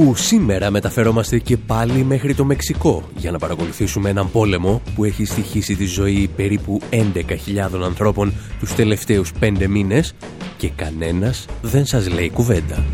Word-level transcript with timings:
Όπου 0.00 0.14
σήμερα 0.14 0.70
μεταφερόμαστε 0.70 1.38
και 1.38 1.56
πάλι 1.56 2.04
μέχρι 2.04 2.34
το 2.34 2.44
Μεξικό 2.44 3.08
για 3.16 3.30
να 3.30 3.38
παρακολουθήσουμε 3.38 4.10
έναν 4.10 4.30
πόλεμο 4.30 4.82
που 4.94 5.04
έχει 5.04 5.24
στοιχήσει 5.24 5.76
τη 5.76 5.84
ζωή 5.84 6.30
περίπου 6.36 6.80
11.000 6.90 7.82
ανθρώπων 7.84 8.32
τους 8.58 8.74
τελευταίους 8.74 9.32
πέντε 9.32 9.66
μήνες 9.66 10.14
και 10.56 10.68
κανένας 10.68 11.46
δεν 11.62 11.86
σας 11.86 12.08
λέει 12.08 12.30
κουβέντα. 12.30 12.84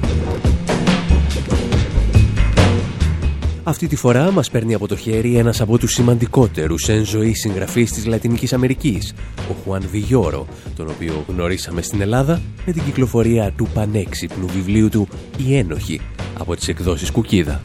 Αυτή 3.67 3.87
τη 3.87 3.97
φορά 3.97 4.31
μας 4.31 4.51
παίρνει 4.51 4.75
από 4.75 4.89
το 4.89 4.97
χέρι 4.97 5.37
ένας 5.37 5.61
από 5.61 5.79
τους 5.79 5.93
σημαντικότερους 5.93 6.89
εν 6.89 7.05
ζωή 7.05 7.35
συγγραφείς 7.35 7.93
της 7.93 8.07
Λατινικής 8.07 8.53
Αμερικής, 8.53 9.15
ο 9.51 9.55
Χουάν 9.65 9.89
Βιγιόρο, 9.91 10.47
τον 10.77 10.89
οποίο 10.89 11.25
γνωρίσαμε 11.29 11.83
στην 11.83 12.01
Ελλάδα 12.01 12.41
με 12.67 12.73
την 12.73 12.85
κυκλοφορία 12.85 13.53
του 13.57 13.69
πανέξυπνου 13.75 14.47
βιβλίου 14.47 14.89
του 14.89 15.09
«Η 15.47 15.57
Ένοχη» 15.57 16.01
από 16.39 16.57
τις 16.57 16.69
εκδόσεις 16.69 17.11
Κουκίδα. 17.11 17.63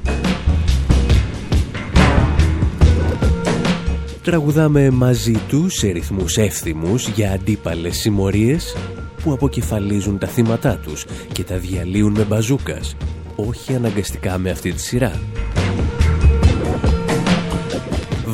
Τραγουδάμε 4.24 4.90
μαζί 4.90 5.36
τους 5.48 5.74
σε 5.74 5.88
ρυθμούς 5.88 6.38
εύθυμους 6.38 7.08
για 7.08 7.32
αντίπαλες 7.32 7.98
συμμορίες 7.98 8.76
που 9.24 9.32
αποκεφαλίζουν 9.34 10.18
τα 10.18 10.28
θύματά 10.28 10.78
τους 10.78 11.06
και 11.32 11.44
τα 11.44 11.58
διαλύουν 11.58 12.12
με 12.12 12.24
μπαζούκας, 12.24 12.96
όχι 13.36 13.76
αναγκαστικά 13.76 14.38
με 14.38 14.50
αυτή 14.50 14.72
τη 14.72 14.82
σειρά. 14.82 15.12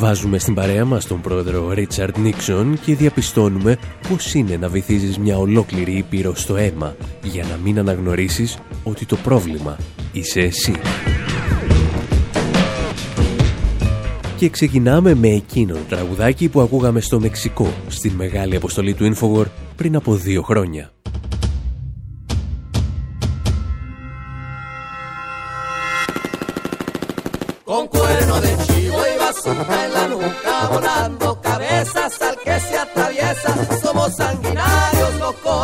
Βάζουμε 0.05 0.39
στην 0.39 0.53
παρέα 0.53 0.85
μας 0.85 1.07
τον 1.07 1.21
πρόεδρο 1.21 1.71
Ρίτσαρντ 1.71 2.17
Νίξον 2.17 2.79
και 2.85 2.95
διαπιστώνουμε 2.95 3.77
πως 4.09 4.33
είναι 4.33 4.57
να 4.57 4.69
βυθίζεις 4.69 5.17
μια 5.17 5.37
ολόκληρη 5.37 5.91
ήπειρο 5.91 6.35
στο 6.35 6.55
αίμα 6.55 6.95
για 7.23 7.43
να 7.43 7.57
μην 7.63 7.79
αναγνωρίσεις 7.79 8.57
ότι 8.83 9.05
το 9.05 9.15
πρόβλημα 9.15 9.77
είσαι 10.11 10.39
εσύ. 10.39 10.75
Και 14.37 14.49
ξεκινάμε 14.49 15.13
με 15.13 15.27
εκείνον 15.27 15.79
τραγουδάκι 15.89 16.49
που 16.49 16.61
ακούγαμε 16.61 17.01
στο 17.01 17.19
Μεξικό 17.19 17.73
στην 17.87 18.11
μεγάλη 18.11 18.55
αποστολή 18.55 18.93
του 18.93 19.15
Infowar 19.15 19.45
πριν 19.75 19.95
από 19.95 20.15
δύο 20.15 20.41
χρόνια. 20.41 20.94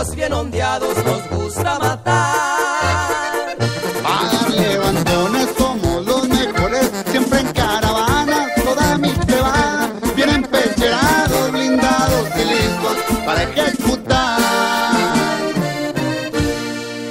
Bien 0.09 0.33
ondeados, 0.33 0.95
nos 1.05 1.29
gusta 1.29 1.77
matar. 1.77 3.57
Para 4.03 4.49
levantones 4.49 5.47
somos 5.57 6.05
los 6.05 6.27
mejores, 6.27 6.91
siempre 7.11 7.39
en 7.41 7.53
caravana, 7.53 8.47
toda 8.63 8.97
mi 8.97 9.09
va, 9.09 9.89
bien 10.15 10.29
empecherados, 10.29 11.51
blindados 11.51 12.27
y 12.35 12.43
listos 12.45 12.97
para 13.25 13.43
ejecutar. 13.43 14.39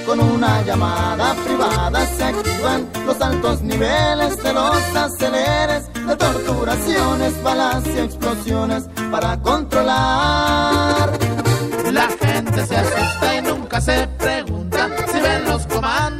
Con 0.05 0.21
una 0.21 0.63
llamada 0.63 1.35
privada 1.45 2.07
se 2.07 2.25
activan 2.25 2.89
los 3.07 3.21
altos 3.21 3.63
niveles 3.63 4.43
de 4.43 4.53
los 4.53 4.97
aceleres 4.97 5.91
torturaciones, 6.17 7.43
balas 7.43 7.87
y 7.87 7.99
explosiones 7.99 8.85
para 9.11 9.41
controlar. 9.41 11.20
La 12.01 12.09
gente 12.09 12.67
se 12.67 12.77
asusta 12.79 13.37
y 13.37 13.43
nunca 13.43 13.79
se 13.79 14.09
pregunta 14.19 14.89
si 15.13 15.21
ven 15.21 15.45
los 15.45 15.67
comandos 15.67 16.20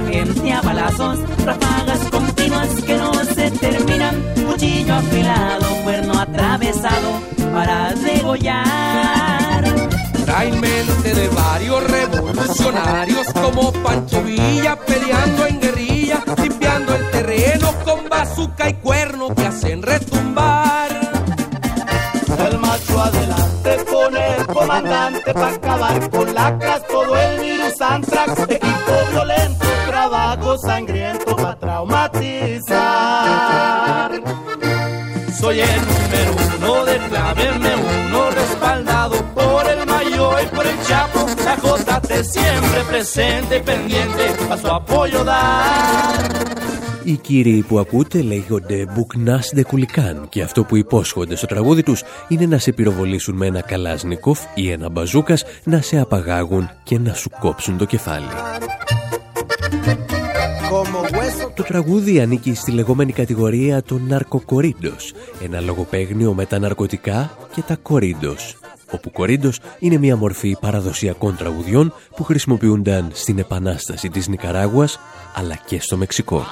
gente 0.00 0.52
a 0.52 0.62
balazos, 0.62 1.18
ráfagas 1.44 1.98
continuas 2.10 2.68
que 2.86 2.96
no 2.96 3.12
se 3.24 3.50
terminan, 3.50 4.22
cuchillo 4.46 4.94
afilado, 4.94 5.66
cuerno 5.84 6.18
atravesado 6.18 7.20
para 7.52 7.92
degollar. 7.94 9.64
Traen 10.24 10.60
mente 10.60 11.14
de 11.14 11.28
varios 11.28 11.84
revolucionarios 11.90 13.26
como 13.34 13.72
Pancho 13.72 14.22
Villa 14.22 14.76
peleando 14.76 15.46
en 15.46 15.60
guerrilla, 15.60 16.22
limpiando 16.40 16.94
el 16.94 17.10
terreno 17.10 17.72
con 17.84 18.08
bazuca 18.08 18.70
y 18.70 18.74
cuerno 18.74 19.34
que 19.34 19.46
hacen 19.46 19.82
retumbar. 19.82 20.90
El 22.38 22.58
macho 22.58 23.00
adelante 23.00 23.84
con 23.90 24.16
el 24.16 24.46
comandante 24.46 25.34
para 25.34 25.54
acabar 25.54 26.10
con 26.10 26.34
lacras, 26.34 26.86
todo 26.88 27.16
el 27.16 27.40
virus 27.40 27.80
antrax, 27.80 28.48
trabajo 30.52 30.58
sangriento 30.58 31.36
para 31.36 31.56
traumatizar. 31.58 32.70
Soy 35.40 35.60
el 35.60 35.80
número 35.90 36.32
uno 36.58 36.84
de 36.84 36.96
clave 37.08 37.44
uno, 38.06 38.30
respaldado 38.30 39.16
por 39.34 39.62
el 39.68 39.86
mayor 39.86 40.36
y 40.44 40.46
por 40.54 40.66
el 40.66 40.78
chapo. 40.86 41.20
La 41.44 41.56
JT 41.56 42.10
siempre 42.24 42.80
presente 42.88 43.56
y 43.56 43.60
pendiente 43.60 44.24
a 44.50 44.56
su 44.56 44.68
apoyo 44.68 45.24
dar. 45.24 46.30
Οι 47.04 47.16
κύριοι 47.16 47.62
που 47.62 47.78
ακούτε 47.78 48.22
λέγονται 48.22 48.86
Μπουκνάς 48.94 49.52
Κουλικάν 49.66 50.26
και 50.28 50.42
αυτό 50.42 50.64
που 50.64 50.76
υπόσχονται 50.76 51.36
στο 51.36 51.46
τραγούδι 51.46 51.82
τους 51.82 52.02
είναι 52.28 52.46
να 52.46 52.58
σε 52.58 52.72
πυροβολήσουν 52.72 53.36
με 53.36 53.46
ένα 53.46 53.60
καλάσνικοφ 53.60 54.40
ή 54.54 54.70
ένα 54.70 54.88
μπαζούκας, 54.88 55.44
να 55.64 55.80
σε 55.80 55.98
απαγάγουν 55.98 56.70
και 56.82 56.98
να 56.98 57.14
σου 57.14 57.30
κόψουν 57.40 57.78
το 57.78 57.84
κεφάλι. 57.84 58.26
Το 61.54 61.62
τραγούδι 61.62 62.20
ανήκει 62.20 62.54
στη 62.54 62.70
λεγόμενη 62.70 63.12
κατηγορία 63.12 63.82
των 63.82 64.06
ναρκοκορίντος, 64.08 65.12
ένα 65.42 65.60
λογοπαίγνιο 65.60 66.32
με 66.32 66.46
τα 66.46 66.58
ναρκωτικά 66.58 67.36
και 67.54 67.62
τα 67.66 67.76
κορίντος, 67.76 68.56
όπου 68.90 69.10
κορίντος 69.10 69.60
είναι 69.78 69.96
μια 69.96 70.16
μορφή 70.16 70.56
παραδοσιακών 70.60 71.36
τραγουδιών 71.36 71.94
που 72.16 72.24
χρησιμοποιούνταν 72.24 73.10
στην 73.12 73.38
Επανάσταση 73.38 74.08
της 74.08 74.28
Νικαράγουας, 74.28 74.98
αλλά 75.34 75.58
και 75.66 75.80
στο 75.80 75.96
Μεξικό. 75.96 76.44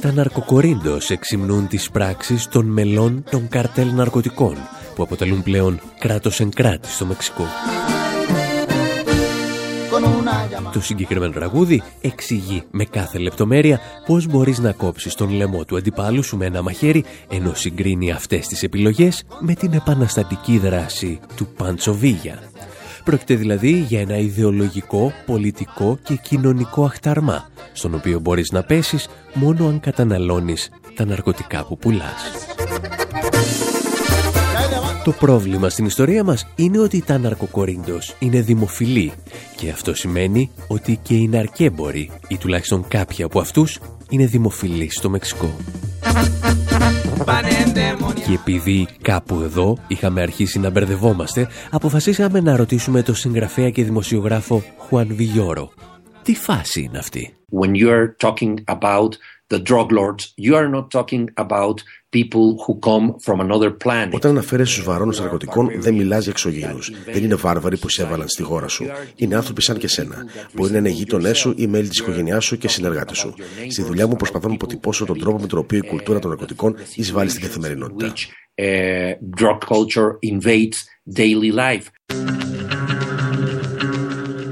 Τα 0.00 0.12
ναρκοκορίντος 0.12 1.10
εξυμνούν 1.10 1.68
τις 1.68 1.90
πράξεις 1.90 2.48
των 2.48 2.66
μελών 2.66 3.24
των 3.30 3.48
καρτέλ 3.48 3.94
ναρκωτικών, 3.94 4.56
που 4.94 5.02
αποτελούν 5.02 5.42
πλέον 5.42 5.80
κράτος 5.98 6.40
εν 6.40 6.50
κράτη 6.50 6.88
στο 6.88 7.04
Μεξικό. 7.04 7.44
Το 10.72 10.80
συγκεκριμένο 10.80 11.32
τραγούδι 11.32 11.82
εξηγεί 12.00 12.62
με 12.70 12.84
κάθε 12.84 13.18
λεπτομέρεια 13.18 13.80
πώς 14.06 14.26
μπορείς 14.26 14.58
να 14.58 14.72
κόψεις 14.72 15.14
τον 15.14 15.30
λαιμό 15.30 15.64
του 15.64 15.76
αντιπάλου 15.76 16.22
σου 16.22 16.36
με 16.36 16.46
ένα 16.46 16.62
μαχαίρι 16.62 17.04
ενώ 17.28 17.54
συγκρίνει 17.54 18.12
αυτές 18.12 18.46
τις 18.46 18.62
επιλογές 18.62 19.24
με 19.40 19.54
την 19.54 19.72
επαναστατική 19.72 20.58
δράση 20.58 21.20
του 21.36 21.46
Παντσοβίγια. 21.46 22.42
Πρόκειται 23.04 23.34
δηλαδή 23.34 23.70
για 23.70 24.00
ένα 24.00 24.16
ιδεολογικό, 24.16 25.12
πολιτικό 25.26 25.98
και 26.02 26.14
κοινωνικό 26.14 26.84
αχταρμά 26.84 27.48
στον 27.72 27.94
οποίο 27.94 28.20
μπορείς 28.20 28.50
να 28.52 28.62
πέσεις 28.62 29.08
μόνο 29.34 29.68
αν 29.68 29.80
καταναλώνεις 29.80 30.70
τα 30.94 31.04
ναρκωτικά 31.04 31.64
που 31.64 31.76
πουλάς. 31.78 32.22
Το 35.04 35.12
πρόβλημα 35.12 35.68
στην 35.68 35.84
ιστορία 35.86 36.24
μας 36.24 36.46
είναι 36.54 36.78
ότι 36.78 37.02
τα 37.02 37.18
ναρκοκορίντος 37.18 38.16
είναι 38.18 38.40
δημοφιλή 38.40 39.12
και 39.56 39.70
αυτό 39.70 39.94
σημαίνει 39.94 40.50
ότι 40.68 40.98
και 41.02 41.14
οι 41.14 41.28
ναρκέμποροι 41.28 42.10
ή 42.28 42.36
τουλάχιστον 42.36 42.88
κάποιοι 42.88 43.24
από 43.24 43.40
αυτούς 43.40 43.80
είναι 44.08 44.26
δημοφιλή 44.26 44.90
στο 44.90 45.10
Μεξικό. 45.10 45.56
Και 48.26 48.32
επειδή 48.32 48.88
κάπου 49.02 49.40
εδώ 49.40 49.76
είχαμε 49.86 50.22
αρχίσει 50.22 50.58
να 50.58 50.70
μπερδευόμαστε, 50.70 51.48
αποφασίσαμε 51.70 52.40
να 52.40 52.56
ρωτήσουμε 52.56 53.02
το 53.02 53.14
συγγραφέα 53.14 53.70
και 53.70 53.84
δημοσιογράφο 53.84 54.62
Χουάν 54.76 55.08
Βιγιόρο. 55.10 55.72
Τι 56.22 56.34
φάση 56.34 56.80
είναι 56.80 56.98
αυτή; 56.98 57.34
When 57.60 57.70
you're 57.74 58.16
talking 58.28 58.54
about 58.66 59.08
the 59.48 59.58
drug 59.58 59.92
lords, 59.92 60.32
you 60.36 60.54
are 60.56 60.68
not 60.68 60.90
talking 60.90 61.28
about 61.36 61.82
people 62.10 62.46
who 62.64 62.72
come 62.88 63.04
from 63.24 63.40
another 63.40 63.70
planet. 63.70 64.14
Όταν 64.14 64.30
αναφέρεσαι 64.30 64.72
στους 64.72 64.84
βαρώνε 64.84 65.16
ναρκωτικών, 65.18 65.70
δεν 65.76 65.94
μιλάς 65.94 66.22
για 66.22 66.32
εξωγήινους. 66.32 66.90
Δεν 67.12 67.24
είναι 67.24 67.34
βάρβαροι 67.34 67.78
που 67.78 67.86
έβαλαν 67.98 68.28
στη 68.28 68.42
χώρα 68.42 68.68
σου. 68.68 68.86
Είναι 69.16 69.34
άνθρωποι 69.34 69.62
σαν 69.62 69.78
και 69.78 69.88
σένα. 69.88 70.24
Μπορεί 70.52 70.72
να 70.72 70.78
είναι 70.78 70.88
γείτονές 70.88 71.38
σου 71.38 71.54
ή 71.56 71.66
μέλη 71.66 71.88
της 71.88 71.98
οικογένειάς 71.98 72.44
σου 72.44 72.58
και 72.58 72.68
συνεργάτες 72.68 73.18
σου. 73.18 73.34
Στη 73.68 73.82
δουλειά 73.82 74.06
μου 74.06 74.16
προσπαθώ 74.16 74.48
να 74.48 74.54
αποτυπώσω 74.54 75.04
τον 75.04 75.18
τρόπο 75.18 75.38
με 75.40 75.46
τον 75.46 75.58
οποίο 75.58 75.78
η 75.78 75.86
κουλτούρα 75.86 76.18
των 76.18 76.30
ναρκωτικών 76.30 76.76
εισβάλλει 76.94 77.30
στην 77.30 77.42
καθημερινότητα. 77.42 78.12
Uh, 78.56 79.14
drug 79.40 79.58
culture 79.72 80.10
invades 80.22 80.78
daily 81.18 81.50
life. 81.50 82.53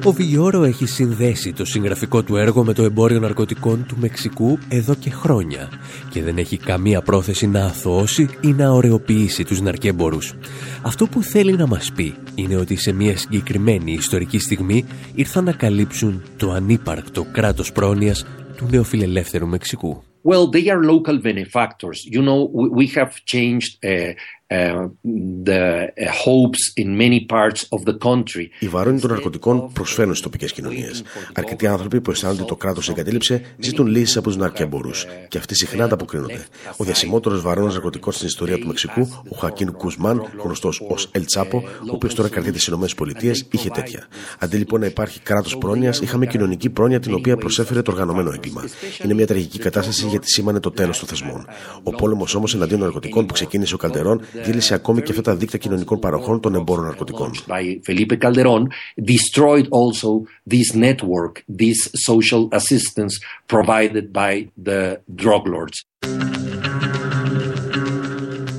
Ο 0.04 0.12
Βιόρο 0.12 0.64
έχει 0.64 0.86
συνδέσει 0.86 1.52
το 1.52 1.64
συγγραφικό 1.64 2.22
του 2.22 2.36
έργο 2.36 2.64
με 2.64 2.72
το 2.72 2.82
εμπόριο 2.82 3.20
ναρκωτικών 3.20 3.84
του 3.88 3.96
Μεξικού 4.00 4.58
εδώ 4.68 4.94
και 4.94 5.10
χρόνια 5.10 5.68
και 6.10 6.22
δεν 6.22 6.38
έχει 6.38 6.56
καμία 6.56 7.02
πρόθεση 7.02 7.46
να 7.46 7.64
αθωώσει 7.64 8.28
ή 8.40 8.48
να 8.48 8.70
ωρεοποιήσει 8.70 9.44
τους 9.44 9.60
ναρκέμπορους. 9.60 10.34
Αυτό 10.82 11.06
που 11.06 11.22
θέλει 11.22 11.52
να 11.52 11.66
μας 11.66 11.92
πει 11.92 12.14
είναι 12.34 12.56
ότι 12.56 12.76
σε 12.76 12.92
μια 12.92 13.16
συγκεκριμένη 13.16 13.92
ιστορική 13.92 14.38
στιγμή 14.38 14.84
ήρθαν 15.14 15.44
να 15.44 15.52
καλύψουν 15.52 16.22
το 16.36 16.50
ανύπαρκτο 16.50 17.26
κράτος 17.32 17.72
πρόνοιας 17.72 18.26
του 18.56 18.68
νεοφιλελεύθερου 18.70 19.46
Μεξικού. 19.46 20.02
Well, 20.24 20.46
they 20.46 20.68
are 20.68 20.82
local 20.84 21.18
benefactors. 21.18 21.98
You 22.06 22.22
know, 22.22 22.48
we 22.80 22.86
have 22.98 23.12
changed 23.24 23.72
uh, 23.84 24.12
οι 28.58 28.68
βαρόνοι 28.68 29.00
των 29.00 29.10
ναρκωτικών 29.10 29.72
προσφέρουν 29.72 30.10
στις 30.10 30.24
τοπικές 30.24 30.52
κοινωνίες. 30.52 31.02
Αρκετοί 31.34 31.66
άνθρωποι 31.66 32.00
που 32.00 32.10
αισθάνονται 32.10 32.42
το 32.42 32.56
κράτος 32.56 32.88
εγκατέλειψε 32.88 33.42
ζητούν 33.58 33.86
λύσεις 33.86 34.16
από 34.16 34.28
τους 34.28 34.36
ναρκέμπορου 34.36 34.90
και 35.28 35.38
αυτοί 35.38 35.54
συχνά 35.54 35.84
ανταποκρίνονται. 35.84 36.46
Ο 36.76 36.84
διασημότερος 36.84 37.40
βαρόνα 37.40 37.72
ναρκωτικών 37.72 38.12
στην 38.12 38.26
ιστορία 38.26 38.58
του 38.58 38.66
Μεξικού, 38.66 39.08
ο 39.28 39.36
Χακίν 39.36 39.72
Κουσμάν, 39.72 40.22
γνωστός 40.42 40.82
ως 40.88 41.08
Ελ 41.12 41.24
Τσάπο, 41.24 41.62
ο 41.90 41.94
οποίος 41.94 42.14
τώρα 42.14 42.28
κρατείται 42.28 42.58
στις 42.58 42.74
ΗΠΑ, 42.74 43.32
είχε 43.50 43.70
τέτοια. 43.70 44.06
Αντί 44.38 44.56
λοιπόν 44.56 44.80
να 44.80 44.86
υπάρχει 44.86 45.20
κράτος 45.20 45.58
πρόνοιας, 45.58 46.00
είχαμε 46.00 46.26
κοινωνική 46.26 46.70
πρόνοια 46.70 47.00
την 47.00 47.14
οποία 47.14 47.36
προσέφερε 47.36 47.82
το 47.82 47.90
οργανωμένο 47.90 48.32
έγκλημα. 48.32 48.64
Είναι 49.04 49.14
μια 49.14 49.26
τραγική 49.26 49.58
κατάσταση 49.58 50.06
γιατί 50.06 50.30
σήμανε 50.30 50.60
το 50.60 50.70
τέλος 50.70 50.98
των 50.98 51.08
θεσμών. 51.08 51.46
Ο 51.82 51.90
πόλεμος 51.90 52.34
όμως 52.34 52.54
εναντίον 52.54 52.78
των 52.78 52.88
ναρκωτικών 52.88 53.26
που 53.26 53.32
ξεκίνησε 53.32 53.74
ο 53.74 53.78
Καλτερών 53.78 54.20
διέλυσε 54.44 54.74
ακόμη 54.74 55.02
και 55.02 55.10
αυτά 55.10 55.22
τα 55.22 55.36
δίκτυα 55.36 55.58
κοινωνικών 55.58 55.98
παροχών 55.98 56.40
των 56.40 56.54
εμπόρων 56.54 56.84
ναρκωτικών. 56.84 57.30
Felipe 57.86 58.16
Calderón 58.22 58.62
destroyed 59.12 59.66
also 59.80 60.10
this 60.54 60.74
network, 60.74 61.34
this 61.62 61.78
social 62.08 62.48
assistance 62.52 63.14
provided 63.46 64.04
by 64.12 64.48
the 64.64 64.98
drug 65.22 65.42
lords. 65.46 65.76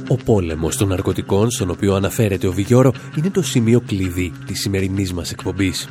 Ο 0.07 0.15
πόλεμος 0.25 0.77
των 0.77 0.87
ναρκωτικών, 0.87 1.51
στον 1.51 1.69
οποίο 1.69 1.95
αναφέρεται 1.95 2.47
ο 2.47 2.51
Βιγιόρο, 2.51 2.93
είναι 3.17 3.29
το 3.29 3.41
σημείο 3.41 3.81
κλειδί 3.81 4.31
της 4.45 4.59
σημερινής 4.59 5.13
μας 5.13 5.31
εκπομπής. 5.31 5.89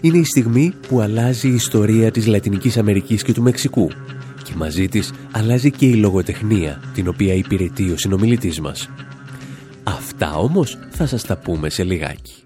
Είναι 0.00 0.18
η 0.18 0.24
στιγμή 0.24 0.74
που 0.88 1.00
αλλάζει 1.00 1.48
η 1.48 1.54
ιστορία 1.54 2.10
της 2.10 2.26
Λατινικής 2.26 2.76
Αμερικής 2.76 3.22
και 3.22 3.32
του 3.32 3.42
Μεξικού 3.42 3.90
και 4.44 4.52
μαζί 4.56 4.88
της 4.88 5.12
αλλάζει 5.30 5.70
και 5.70 5.86
η 5.86 5.94
λογοτεχνία, 5.94 6.80
την 6.94 7.08
οποία 7.08 7.34
υπηρετεί 7.34 7.90
ο 7.90 7.96
συνομιλητής 7.96 8.60
μας. 8.60 8.88
Αυτά 9.83 10.37
όμως 10.37 10.77
θα 10.89 11.07
σας 11.07 11.23
τα 11.23 11.37
πούμε 11.37 11.69
σε 11.69 11.83
λιγάκι. 11.83 12.43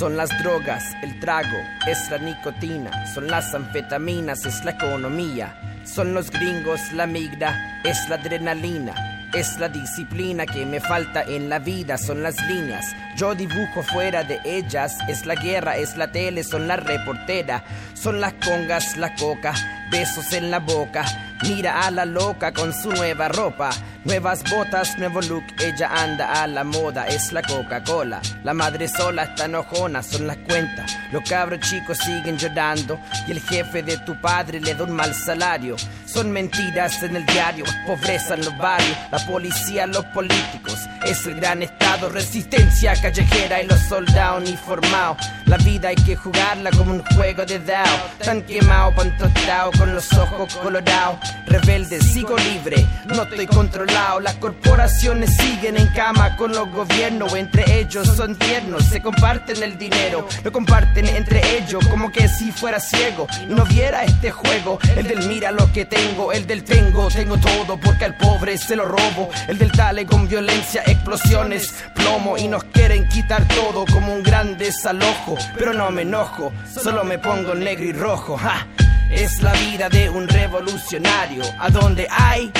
Son 0.00 0.16
las 0.16 0.30
drogas, 0.42 0.84
el 1.02 1.20
trago, 1.20 1.60
es 1.86 2.00
la 2.10 2.16
nicotina, 2.16 2.90
son 3.14 3.26
las 3.26 3.52
anfetaminas, 3.54 4.46
es 4.46 4.64
la 4.64 4.70
economía, 4.70 5.48
son 5.84 6.14
los 6.14 6.30
gringos, 6.30 6.80
la 6.94 7.06
migra, 7.06 7.50
es 7.84 7.98
la 8.08 8.14
adrenalina, 8.14 8.94
es 9.34 9.58
la 9.58 9.68
disciplina 9.68 10.46
que 10.46 10.64
me 10.64 10.80
falta 10.80 11.22
en 11.22 11.50
la 11.50 11.58
vida, 11.58 11.98
son 11.98 12.22
las 12.22 12.36
líneas, 12.48 12.86
yo 13.15 13.33
dibujo 13.33 13.81
fuera 13.83 14.23
de 14.23 14.39
ellas, 14.43 14.97
es 15.07 15.25
la 15.25 15.35
guerra, 15.35 15.77
es 15.77 15.95
la 15.95 16.11
tele, 16.11 16.43
son 16.43 16.67
la 16.67 16.75
reportera, 16.75 17.63
son 17.93 18.19
las 18.19 18.33
congas, 18.33 18.97
la 18.97 19.15
coca, 19.15 19.53
besos 19.89 20.33
en 20.33 20.51
la 20.51 20.59
boca. 20.59 21.05
Mira 21.43 21.85
a 21.85 21.91
la 21.91 22.05
loca 22.05 22.53
con 22.53 22.73
su 22.73 22.91
nueva 22.91 23.27
ropa, 23.27 23.69
nuevas 24.05 24.41
botas, 24.49 24.97
nuevo 24.97 25.21
look. 25.21 25.43
Ella 25.59 25.89
anda 25.91 26.41
a 26.41 26.47
la 26.47 26.63
moda, 26.63 27.07
es 27.07 27.33
la 27.33 27.41
Coca-Cola. 27.41 28.21
La 28.43 28.53
madre 28.53 28.87
sola 28.87 29.23
está 29.23 29.45
enojona, 29.45 30.01
son 30.01 30.27
las 30.27 30.37
cuentas. 30.37 30.97
Los 31.11 31.29
cabros 31.29 31.59
chicos 31.59 31.97
siguen 31.99 32.37
llorando 32.37 32.99
y 33.27 33.31
el 33.31 33.41
jefe 33.41 33.83
de 33.83 33.97
tu 33.99 34.19
padre 34.21 34.59
le 34.59 34.73
da 34.73 34.85
un 34.85 34.91
mal 34.91 35.13
salario. 35.13 35.75
Son 36.05 36.31
mentiras 36.31 37.03
en 37.03 37.17
el 37.17 37.25
diario, 37.25 37.65
pobreza 37.85 38.35
en 38.35 38.45
los 38.45 38.57
barrios, 38.57 38.97
la 39.11 39.19
policía, 39.27 39.85
los 39.87 40.05
políticos. 40.05 40.79
Es 41.05 41.25
el 41.27 41.35
gran 41.35 41.61
estado, 41.61 42.09
resistencia 42.09 42.93
callejera 43.05 43.61
y 43.61 43.67
los 43.67 43.79
soldados 43.81 44.41
uniformados. 44.41 45.17
La 45.45 45.57
vida 45.57 45.89
hay 45.89 45.95
que 45.95 46.15
jugarla 46.15 46.71
como 46.71 46.91
un 46.91 47.03
juego 47.15 47.45
de 47.45 47.59
dao. 47.59 47.85
Tan 48.23 48.41
quemado, 48.41 48.95
pan 48.95 49.15
tostado, 49.15 49.71
con 49.77 49.93
los 49.93 50.11
ojos 50.13 50.55
colorados. 50.55 51.19
Rebelde, 51.45 52.01
sigo 52.01 52.35
libre, 52.35 52.83
no 53.05 53.21
estoy 53.21 53.45
controlado. 53.45 54.19
Las 54.21 54.33
corporaciones 54.35 55.37
siguen 55.37 55.77
en 55.77 55.87
cama 55.89 56.35
con 56.35 56.51
los 56.51 56.67
gobiernos. 56.71 57.35
Entre 57.35 57.79
ellos 57.79 58.07
son 58.07 58.35
tiernos, 58.35 58.85
se 58.85 59.03
comparten 59.03 59.61
el 59.61 59.77
dinero. 59.77 60.27
Lo 60.43 60.51
comparten 60.51 61.07
entre 61.07 61.57
ellos 61.57 61.87
como 61.87 62.11
que 62.11 62.27
si 62.27 62.51
fuera 62.51 62.79
ciego 62.79 63.27
y 63.43 63.53
no 63.53 63.65
viera 63.65 64.03
este 64.03 64.31
juego. 64.31 64.79
El 64.95 65.07
del 65.07 65.27
mira 65.27 65.51
lo 65.51 65.71
que 65.71 65.85
tengo, 65.85 66.33
el 66.33 66.47
del 66.47 66.63
tengo, 66.63 67.09
tengo 67.09 67.37
todo 67.37 67.79
porque 67.79 68.05
al 68.05 68.17
pobre 68.17 68.57
se 68.57 68.75
lo 68.75 68.85
robo. 68.85 69.29
El 69.47 69.59
del 69.59 69.69
dale 69.69 70.07
con 70.07 70.27
violencia, 70.27 70.81
explosiones, 70.87 71.71
plomo 71.93 72.35
y 72.35 72.47
nos 72.47 72.63
quieren 72.95 73.09
quitar 73.09 73.45
todo 73.49 73.85
como 73.85 74.13
un 74.13 74.23
gran 74.23 74.57
desalojo. 74.57 75.37
Pero 75.57 75.73
no 75.73 75.89
me 75.91 76.03
enojo, 76.03 76.53
solo 76.65 77.03
me 77.03 77.17
pongo 77.19 77.53
negro 77.53 77.85
y 77.85 77.91
rojo. 77.91 78.37
¡Ja! 78.37 78.67
Es 79.11 79.41
la 79.41 79.53
vida 79.53 79.89
de 79.89 80.09
un 80.09 80.27
revolucionario, 80.27 81.43
a 81.59 81.69
donde 81.69 82.07
hay, 82.09 82.51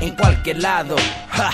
en 0.00 0.14
cualquier 0.16 0.58
lado. 0.58 0.96
¡Ja! 1.30 1.50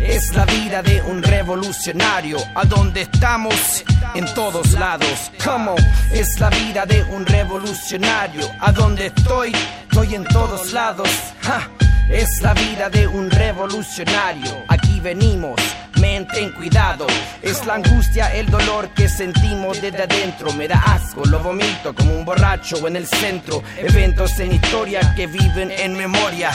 Es 0.00 0.34
la 0.34 0.44
vida 0.44 0.82
de 0.82 1.00
un 1.02 1.22
revolucionario, 1.22 2.38
a 2.54 2.64
donde 2.64 3.02
estamos, 3.02 3.84
en 4.14 4.26
todos 4.34 4.72
lados. 4.72 5.30
Como 5.42 5.74
es 6.12 6.38
la 6.40 6.50
vida 6.50 6.86
de 6.86 7.02
un 7.04 7.24
revolucionario, 7.24 8.50
a 8.60 8.72
donde 8.72 9.06
estoy, 9.06 9.52
estoy 9.88 10.14
en 10.14 10.24
todos 10.24 10.72
lados. 10.72 11.08
¡Ja! 11.42 11.68
Es 12.10 12.40
la 12.40 12.54
vida 12.54 12.88
de 12.88 13.06
un 13.06 13.30
revolucionario, 13.30 14.64
aquí 14.68 15.00
venimos. 15.00 15.60
Men, 16.02 16.20
ten 16.34 16.48
cuidado, 16.58 17.06
es 17.50 17.56
la 17.68 17.74
angustia, 17.80 18.24
el 18.40 18.46
dolor 18.58 18.82
que 18.96 19.06
sentimos 19.08 19.72
desde 19.84 20.02
adentro. 20.08 20.46
Me 20.58 20.66
da 20.72 20.78
asco, 20.96 21.20
lo 21.32 21.38
vomito 21.48 21.88
como 21.98 22.10
un 22.18 22.24
borracho 22.30 22.74
en 22.88 22.94
el 23.00 23.06
centro. 23.06 23.54
Eventos 23.90 24.30
en 24.44 24.50
historia 24.58 25.00
que 25.16 25.24
viven 25.26 25.68
en 25.84 25.90
memoria 26.04 26.50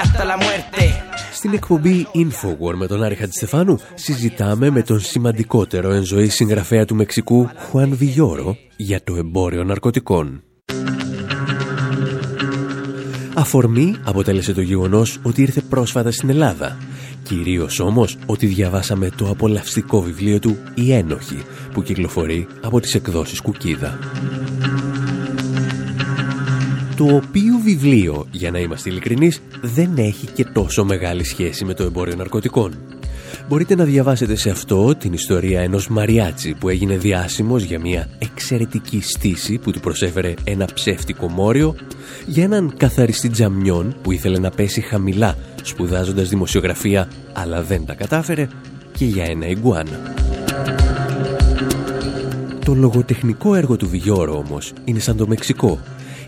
hasta 0.00 0.24
la 0.24 0.36
muerte. 0.36 0.84
Στην 1.32 1.54
εκπομπή 1.54 2.06
Infowar 2.14 2.74
με 2.74 2.86
τον 2.86 3.02
Άρη 3.02 3.14
Χατζηστεφάνου 3.14 3.78
συζητάμε 3.94 4.70
με 4.70 4.82
τον 4.82 5.00
σημαντικότερο 5.00 5.90
εν 5.90 6.02
ζωή 6.02 6.28
συγγραφέα 6.28 6.84
του 6.84 6.94
Μεξικού 6.94 7.50
Χουάν 7.56 7.96
Βιγιόρο 7.96 8.56
για 8.76 9.02
το 9.04 9.16
εμπόριο 9.16 9.64
ναρκωτικών. 9.64 10.42
Αφορμή 13.34 13.96
αποτέλεσε 14.04 14.52
το 14.52 14.60
γεγονός 14.60 15.18
ότι 15.22 15.42
ήρθε 15.42 15.60
πρόσφατα 15.60 16.10
στην 16.10 16.30
Ελλάδα. 16.30 16.76
Κυρίως 17.32 17.80
όμως 17.80 18.16
ότι 18.26 18.46
διαβάσαμε 18.46 19.10
το 19.16 19.28
απολαυστικό 19.28 20.02
βιβλίο 20.02 20.38
του 20.38 20.56
«Η 20.74 20.92
Ένοχη» 20.92 21.42
που 21.72 21.82
κυκλοφορεί 21.82 22.46
από 22.60 22.80
τις 22.80 22.94
εκδόσεις 22.94 23.40
Κουκίδα. 23.40 23.98
Το 26.96 27.04
οποίο 27.04 27.58
βιβλίο, 27.64 28.26
για 28.30 28.50
να 28.50 28.58
είμαστε 28.58 28.90
ειλικρινείς, 28.90 29.42
δεν 29.62 29.96
έχει 29.96 30.26
και 30.26 30.44
τόσο 30.44 30.84
μεγάλη 30.84 31.24
σχέση 31.24 31.64
με 31.64 31.74
το 31.74 31.82
εμπόριο 31.82 32.16
ναρκωτικών. 32.16 32.72
Μπορείτε 33.48 33.74
να 33.74 33.84
διαβάσετε 33.84 34.34
σε 34.34 34.50
αυτό 34.50 34.94
την 34.94 35.12
ιστορία 35.12 35.60
ενός 35.60 35.88
Μαριάτσι 35.88 36.54
που 36.54 36.68
έγινε 36.68 36.96
διάσημος 36.96 37.62
για 37.62 37.80
μια 37.80 38.08
εξαιρετική 38.18 39.00
στήση 39.00 39.58
που 39.58 39.70
του 39.70 39.80
προσέφερε 39.80 40.34
ένα 40.44 40.68
ψεύτικο 40.74 41.28
μόριο, 41.28 41.74
για 42.26 42.44
έναν 42.44 42.74
καθαριστή 42.76 43.28
τζαμιών 43.28 43.94
που 44.02 44.12
ήθελε 44.12 44.38
να 44.38 44.50
πέσει 44.50 44.80
χαμηλά 44.80 45.36
σπουδάζοντας 45.62 46.28
δημοσιογραφία 46.28 47.08
αλλά 47.32 47.62
δεν 47.62 47.84
τα 47.84 47.94
κατάφερε 47.94 48.48
και 48.96 49.04
για 49.04 49.24
ένα 49.24 49.46
ιγκουάνα. 49.46 50.14
Το 52.64 52.74
λογοτεχνικό 52.74 53.54
έργο 53.54 53.76
του 53.76 53.88
Βιγιώρο 53.88 54.36
όμως 54.36 54.72
είναι 54.84 54.98
σαν 54.98 55.16
το 55.16 55.26
Μεξικό. 55.26 55.80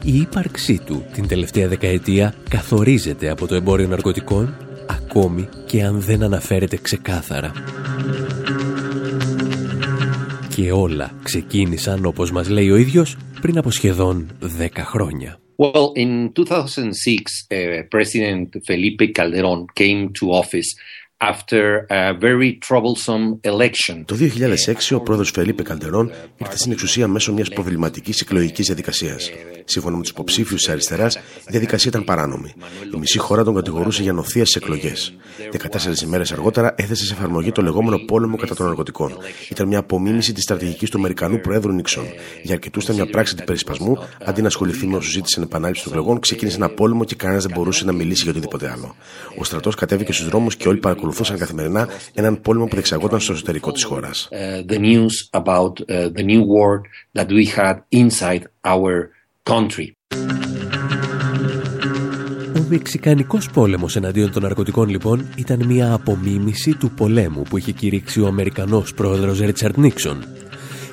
Η 0.03 0.17
ύπαρξή 0.17 0.81
του 0.85 1.05
την 1.13 1.29
τελευταία 1.29 1.69
δεκαετία 1.69 2.35
καθορίζεται 2.49 3.31
από 3.31 3.47
το 3.47 3.55
εμπόριο 3.55 3.89
ναρκωτικών 3.89 4.55
ακόμη 4.89 5.49
και 5.67 5.83
αν 5.83 6.01
δεν 6.01 6.23
αναφέρεται 6.23 6.77
ξεκάθαρα. 6.77 7.53
Και 10.55 10.73
όλα 10.73 11.15
ξεκίνησαν, 11.23 12.05
όπως 12.05 12.31
μας 12.31 12.49
λέει 12.49 12.71
ο 12.71 12.77
ίδιος, 12.77 13.17
πριν 13.41 13.59
από 13.59 13.71
σχεδόν 13.71 14.31
10 14.59 14.69
χρόνια. 14.77 15.39
Well, 15.57 15.93
in 15.95 16.33
2006, 16.33 17.47
uh, 17.51 17.83
President 17.89 18.49
Felipe 18.69 19.13
Calderón 19.13 19.61
came 19.81 20.11
to 20.19 20.25
office 20.43 20.71
το 24.05 24.17
2006 24.91 24.97
ο 24.97 25.01
πρόεδρος 25.01 25.31
Φελίπε 25.31 25.63
Καλτερών 25.63 26.13
ήρθε 26.37 26.57
στην 26.57 26.73
εξουσία 26.73 27.09
μέσω 27.09 27.33
μιας 27.33 27.49
προβληματικής 27.49 28.21
εκλογικής 28.21 28.67
διαδικασίας. 28.67 29.31
Σύμφωνα 29.65 29.97
με 29.97 30.03
τους 30.03 30.11
υποψήφιους 30.11 30.63
της 30.63 30.73
αριστεράς, 30.73 31.17
η 31.17 31.21
διαδικασία 31.49 31.91
ήταν 31.91 32.05
παράνομη. 32.05 32.53
Η 32.95 32.99
μισή 32.99 33.19
χώρα 33.19 33.45
τον 33.45 33.55
κατηγορούσε 33.55 34.03
για 34.03 34.13
νοθεία 34.13 34.45
στις 34.45 34.63
εκλογές. 34.63 35.15
14 35.51 36.03
ημέρες 36.03 36.33
αργότερα 36.33 36.75
έθεσε 36.77 37.05
σε 37.05 37.13
εφαρμογή 37.13 37.53
το 37.53 37.63
λεγόμενο 37.63 37.99
πόλεμο 37.99 38.37
κατά 38.37 38.55
των 38.55 38.67
ναρκωτικών. 38.67 39.17
Ήταν 39.51 39.69
μια 39.69 39.79
απομίμηση 39.79 40.33
της 40.33 40.43
στρατηγικής 40.43 40.91
του 40.91 40.99
Αμερικανού 40.99 41.41
Προέδρου 41.41 41.73
Νίξον. 41.73 42.05
Για 42.43 42.55
αρκετούς 42.55 42.85
ήταν 42.85 42.97
μια 42.97 43.07
πράξη 43.07 43.37
του 43.37 43.45
περισπασμού, 43.45 43.99
αντί 44.25 44.41
να 44.41 44.47
ασχοληθεί 44.47 44.87
με 44.87 44.97
όσους 44.97 45.13
ζήτησαν 45.13 45.43
επανάληψη 45.43 45.83
των 45.83 45.93
εκλογών, 45.93 46.21
ξεκίνησε 46.21 46.57
ένα 46.57 46.69
πόλεμο 46.69 47.05
και 47.05 47.15
κανένας 47.15 47.45
δεν 47.45 47.57
μπορούσε 47.57 47.85
να 47.85 47.93
μιλήσει 47.93 48.23
για 48.23 48.31
οτιδήποτε 48.31 48.71
άλλο. 48.71 48.95
Ο 49.39 49.45
στρατός 49.45 49.75
κατέβηκε 49.75 50.13
στους 50.13 50.29
δρόμους 50.29 50.57
και 50.57 50.69
όλοι 50.69 50.79
παρακολουθούν 50.79 51.04
παρακολουθούσαν 51.05 51.39
καθημερινά 51.39 51.89
έναν 52.15 52.41
πόλεμο 52.41 52.65
που 52.65 52.73
διεξαγόταν 52.73 53.21
στο 53.21 53.33
εσωτερικό 53.33 53.73
της 53.73 53.85
χώρας. 53.85 54.29
Uh, 54.31 54.73
the 54.73 54.79
news 54.79 55.41
about 55.43 55.73
uh, 55.73 56.09
the 56.17 56.25
new 56.25 56.43
war 56.55 56.81
that 57.13 57.29
we 57.29 57.45
had 57.57 57.77
inside 57.89 58.43
our 58.65 59.11
country. 59.51 59.93
Ο 62.57 62.67
Μεξικανικός 62.69 63.51
πόλεμος 63.51 63.97
εναντίον 63.97 64.33
των 64.33 64.43
ναρκωτικών 64.43 64.89
λοιπόν 64.89 65.29
ήταν 65.37 65.67
μια 65.67 65.93
απομίμηση 65.93 66.75
του 66.75 66.91
πολέμου 66.91 67.43
που 67.43 67.57
είχε 67.57 67.73
κηρύξει 67.73 68.21
ο 68.21 68.27
Αμερικανός 68.27 68.95
πρόεδρος 68.95 69.39
Ρίτσαρντ 69.39 69.79
Νίξον. 69.79 70.25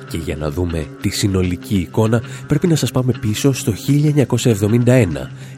Και 0.08 0.18
για 0.18 0.36
να 0.36 0.50
δούμε 0.50 0.86
τη 1.00 1.08
συνολική 1.08 1.76
εικόνα 1.76 2.22
πρέπει 2.46 2.66
να 2.66 2.76
σας 2.76 2.90
πάμε 2.90 3.12
πίσω 3.20 3.52
στο 3.52 3.72
1971 4.42 5.06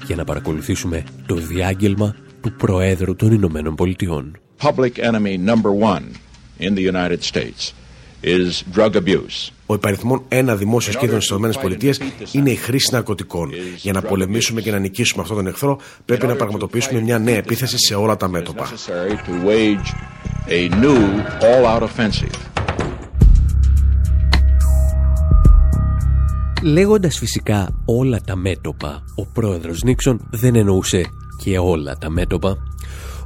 για 0.07 0.17
να 0.17 0.25
παρακολουθήσουμε 0.25 1.05
το 1.27 1.35
διάγγελμα 1.35 2.15
του 2.41 2.53
Προέδρου 2.53 3.17
των 3.17 3.33
Ηνωμένων 3.33 3.75
Πολιτειών 3.75 4.39
public 4.59 4.99
enemy 4.99 5.37
number 5.37 5.73
one 5.73 6.05
in 6.59 6.75
the 6.75 6.83
United 6.83 7.23
States 7.23 7.73
is 8.23 8.63
drug 8.73 8.97
abuse. 8.97 9.51
Ο 9.67 9.75
υπαριθμόν 9.75 10.25
ένα 10.29 10.57
δημόσιος 10.57 10.97
κίνδυνος 10.97 11.25
στις 11.25 11.37
ΗΠΑ 11.37 12.07
είναι 12.33 12.51
η 12.51 12.55
χρήση 12.55 12.95
ναρκωτικών. 12.95 13.51
Για 13.77 13.93
να 13.93 14.03
πολεμήσουμε 14.03 14.61
και 14.61 14.71
να 14.71 14.79
νικήσουμε 14.79 15.23
αυτόν 15.23 15.37
τον 15.37 15.47
εχθρό, 15.47 15.79
πρέπει 16.05 16.27
να 16.27 16.35
πραγματοποιήσουμε 16.35 17.01
μια 17.01 17.19
νέα 17.19 17.37
επίθεση 17.37 17.77
σε 17.79 17.95
όλα 17.95 18.17
τα 18.17 18.29
μέτωπα. 18.29 18.69
Λέγοντας 26.63 27.19
φυσικά 27.19 27.83
όλα 27.85 28.21
τα 28.21 28.37
μέτωπα, 28.37 29.03
ο 29.17 29.27
πρόεδρος 29.27 29.83
Νίξον 29.83 30.29
δεν 30.31 30.55
εννοούσε 30.55 31.05
και 31.43 31.59
όλα 31.59 31.97
τα 31.99 32.11
μέτωπα. 32.11 32.74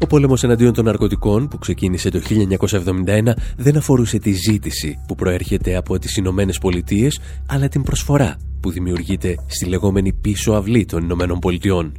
Ο 0.00 0.06
πόλεμος 0.06 0.44
εναντίον 0.44 0.72
των 0.72 0.84
ναρκωτικών 0.84 1.48
που 1.48 1.58
ξεκίνησε 1.58 2.10
το 2.10 2.20
1971 2.68 3.32
δεν 3.56 3.76
αφορούσε 3.76 4.18
τη 4.18 4.32
ζήτηση 4.32 4.98
που 5.06 5.14
προέρχεται 5.14 5.76
από 5.76 5.98
τις 5.98 6.16
Ηνωμένες 6.16 6.58
Πολιτείες, 6.58 7.20
αλλά 7.46 7.68
την 7.68 7.82
προσφορά 7.82 8.36
που 8.60 8.70
δημιουργείται 8.70 9.36
στη 9.46 9.66
λεγόμενη 9.66 10.12
πίσω 10.12 10.52
αυλή 10.52 10.84
των 10.84 11.02
Ηνωμένων 11.02 11.38
Πολιτειών, 11.38 11.92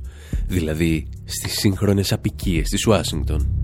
δηλαδή 0.47 1.07
στις 1.25 1.59
σύγχρονες 1.59 2.11
απικίες 2.11 2.69
της 2.69 2.87
Ουάσιγκτον. 2.87 3.63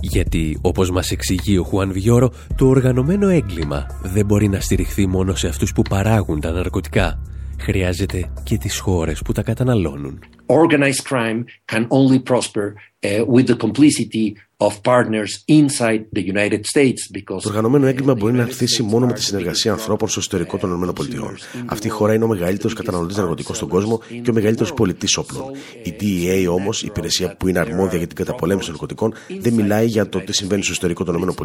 Γιατί, 0.00 0.58
όπως 0.60 0.90
μας 0.90 1.10
εξηγεί 1.10 1.58
ο 1.58 1.62
Χουάν 1.62 1.92
Βιόρο, 1.92 2.32
το 2.56 2.66
οργανωμένο 2.66 3.28
έγκλημα 3.28 3.86
δεν 4.02 4.26
μπορεί 4.26 4.48
να 4.48 4.60
στηριχθεί 4.60 5.06
μόνο 5.06 5.34
σε 5.34 5.48
αυτούς 5.48 5.72
που 5.72 5.82
παράγουν 5.82 6.40
τα 6.40 6.50
ναρκωτικά, 6.50 7.22
χρειάζεται 7.62 8.32
και 8.42 8.58
τις 8.58 8.78
χώρες 8.78 9.22
που 9.22 9.32
τα 9.32 9.42
καταναλώνουν. 9.42 10.18
Organized 10.46 11.02
crime 11.10 11.44
can 11.72 11.86
only 11.88 12.18
prosper 12.30 12.66
uh, 12.66 12.91
with 13.02 13.46
the 13.46 13.56
complicity 13.56 14.34
of 14.66 14.72
partners 14.82 15.30
inside 15.58 16.02
the 16.16 16.24
United 16.34 16.62
States 16.72 17.00
because 17.12 17.40
το 17.42 17.48
οργανωμένο 17.48 17.86
έγκλημα 17.86 18.14
μπορεί 18.14 18.32
να 18.32 18.46
χτίσει 18.46 18.82
μόνο 18.82 19.06
με 19.06 19.12
τη 19.12 19.22
συνεργασία 19.22 19.72
ανθρώπων 19.72 20.08
στο 20.08 20.18
εσωτερικό 20.20 20.58
των 20.58 20.82
ΗΠΑ. 20.82 21.34
Αυτή 21.66 21.86
η 21.86 21.90
χώρα 21.90 22.14
είναι 22.14 22.24
ο 22.24 22.26
μεγαλύτερος 22.26 22.74
καταναλωτής 22.74 23.16
ναρκωτικών 23.16 23.54
στον 23.54 23.68
κόσμο 23.68 24.00
και 24.22 24.30
ο 24.30 24.32
μεγαλύτερος 24.32 24.72
πολιτής 24.72 25.16
όπλων. 25.16 25.44
Η 25.82 25.94
DEA 26.00 26.46
όμως, 26.50 26.82
η 26.82 26.86
υπηρεσία 26.86 27.36
που 27.36 27.48
είναι 27.48 27.58
αρμόδια 27.58 27.98
για 27.98 28.06
την 28.06 28.16
καταπολέμηση 28.16 28.66
των 28.66 28.76
ναρκωτικών, 28.80 29.14
δεν 29.40 29.52
μιλάει 29.52 29.86
για 29.86 30.08
το 30.08 30.20
τι 30.20 30.32
συμβαίνει 30.32 30.62
στο 30.62 30.72
εσωτερικό 30.72 31.04
των 31.04 31.14
ΗΠΑ. 31.14 31.44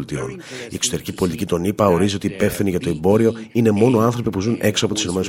Η 0.70 0.74
εξωτερική 0.74 1.12
πολιτική 1.12 1.46
των 1.46 1.64
ΗΠΑ 1.64 1.86
ορίζει 1.86 2.14
ότι 2.14 2.26
οι 2.26 2.30
υπεύθυνοι 2.34 2.70
για 2.70 2.80
το 2.80 2.88
εμπόριο 2.88 3.32
είναι 3.52 3.70
μόνο 3.70 3.98
άνθρωποι 3.98 4.30
που 4.30 4.40
ζουν 4.40 4.58
έξω 4.60 4.84
από 4.84 4.94
τις 4.94 5.04
ΗΠΑ. 5.04 5.22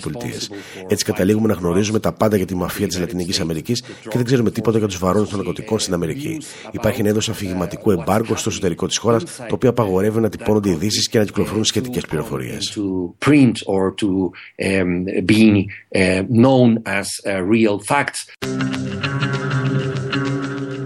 Έτσι 0.88 1.06
καταλήγουμε 1.06 1.48
να 1.48 1.54
γνωρίζουμε 1.54 2.00
τα 2.00 2.12
πάντα 2.14 2.36
για 2.36 2.46
τη 2.46 2.56
μαφία 2.56 2.88
της 2.88 3.00
Λατινικής 3.00 3.40
Αμερικής 3.40 3.82
και 3.82 4.18
δεν 4.18 4.24
ξέρουμε 4.24 4.52
τίποτα 4.52 4.78
για 4.78 4.88
τους 4.88 4.98
βαρώνες 4.98 5.30
των 5.30 5.38
ναρκωτικών 5.38 5.80
στην 5.80 5.94
Αμερική. 5.94 6.19
Υπάρχει 6.72 7.00
ένα 7.00 7.10
είδος 7.10 7.30
αφηγηματικού 7.30 7.92
εμπάργου 7.92 8.38
στο 8.38 8.50
εσωτερικό 8.50 8.88
της 8.88 8.98
χώρας, 8.98 9.24
το 9.24 9.56
οποίο 9.56 9.70
απαγορεύει 9.70 10.20
να 10.20 10.30
τυπώνονται 10.30 10.70
ειδήσεις 10.70 11.10
και 11.10 11.18
να 11.18 11.24
κυκλοφορούν 11.24 11.64
σχετικές 11.64 12.06
πληροφορίες. 12.06 12.78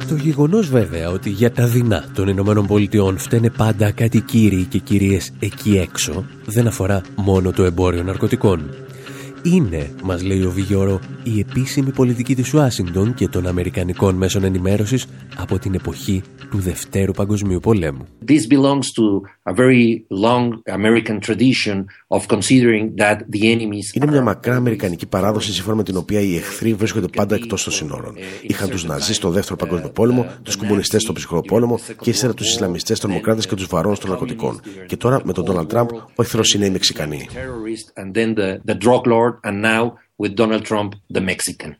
Το 0.07 0.15
γεγονός 0.15 0.69
βέβαια 0.69 1.09
ότι 1.09 1.29
για 1.29 1.51
τα 1.51 1.67
δεινά 1.67 2.05
των 2.13 2.27
Ηνωμένων 2.27 2.67
Πολιτειών 2.67 3.17
φταίνε 3.17 3.49
πάντα 3.49 3.91
κάτι 3.91 4.19
κύριοι 4.19 4.63
και 4.63 4.77
κυρίες 4.77 5.33
εκεί 5.39 5.77
έξω 5.77 6.25
δεν 6.45 6.67
αφορά 6.67 7.01
μόνο 7.15 7.51
το 7.51 7.63
εμπόριο 7.63 8.03
ναρκωτικών. 8.03 8.75
Είναι, 9.43 9.91
μας 10.03 10.23
λέει 10.23 10.43
ο 10.43 10.51
Βιγιώρο, 10.51 10.99
η 11.23 11.39
επίσημη 11.39 11.91
πολιτική 11.91 12.35
της 12.35 12.53
Ουάσιγκτον 12.53 13.13
και 13.13 13.27
των 13.27 13.47
Αμερικανικών 13.47 14.15
μέσων 14.15 14.43
ενημέρωσης 14.43 15.05
από 15.37 15.59
την 15.59 15.73
εποχή 15.73 16.21
του 16.49 16.59
Δευτέρου 16.59 17.11
Παγκοσμίου 17.11 17.59
Πολέμου. 17.59 18.07
This 18.27 18.47
belongs 18.49 18.87
to 18.97 19.21
a 19.43 19.53
very 19.53 20.05
long 20.09 20.61
American 20.65 21.19
tradition 21.19 21.85
of 22.07 22.27
considering 22.27 22.95
that 22.97 23.17
the 23.17 23.41
enemies 23.41 23.93
Είναι 23.93 24.07
μια 24.07 24.21
μακρά 24.21 24.55
αμερικανική 24.55 25.05
παράδοση 25.05 25.53
σύμφωνα 25.53 25.75
με 25.75 25.83
την 25.83 25.97
οποία 25.97 26.19
οι 26.19 26.35
εχθροί 26.35 26.73
βρίσκονται 26.73 27.07
πάντα 27.15 27.35
εκτός 27.35 27.63
των 27.63 27.73
συνόρων. 27.73 28.15
Είχαν 28.41 28.69
τους 28.69 28.85
Ναζί 28.85 29.13
στο 29.13 29.29
Δεύτερο 29.29 29.55
Παγκόσμιο 29.55 29.89
Πόλεμο, 29.89 30.25
τους 30.43 30.55
κομμουνιστές 30.55 31.01
στο 31.01 31.13
Ψυχρό 31.13 31.41
Πόλεμο 31.41 31.79
και 32.01 32.09
ύστερα 32.09 32.33
τους 32.33 32.49
Ισλαμιστές 32.49 32.99
τρομοκράτες 32.99 33.47
και 33.47 33.55
τους 33.55 33.67
βαρώνους 33.67 33.99
των 33.99 34.09
ναρκωτικών. 34.09 34.59
Και 34.85 34.97
τώρα 34.97 35.21
με 35.23 35.33
τον 35.33 35.43
Ντόναλντ 35.43 35.69
Τραμπ 35.69 35.89
ο 35.91 36.21
εχθρός 36.21 36.53
είναι 36.53 36.65
οι 36.65 36.69
Μεξικανοί 36.69 37.27
the 40.19 40.29
drug 40.29 40.49
lord, 40.49 40.61
and 40.61 40.61
now 40.61 40.61
with 40.61 40.61
Donald 40.61 40.65
Trump, 40.65 40.95
the 41.13 41.21
Mexican. 41.21 41.75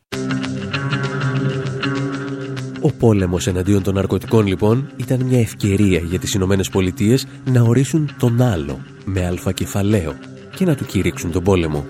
Ο 2.82 2.92
πόλεμος 2.92 3.48
εναντίον 3.48 3.84
των 3.84 3.94
ναρκωτικών 3.94 4.48
λοιπόν 4.48 4.92
ήταν 4.96 5.22
μια 5.22 5.40
ευκαιρία 5.40 6.00
για 6.00 6.20
τις 6.20 6.34
Ηνωμένες 6.34 6.70
Πολιτείες 6.70 7.28
να 7.46 7.62
ορίσουν 7.62 8.16
τον 8.20 8.42
άλλο 8.42 8.80
με 9.06 9.26
αλφακεφαλαίο 9.26 10.16
και 10.56 10.66
να 10.66 10.76
του 10.76 10.86
κηρύξουν 10.86 11.32
τον 11.32 11.44
πόλεμο. 11.44 11.86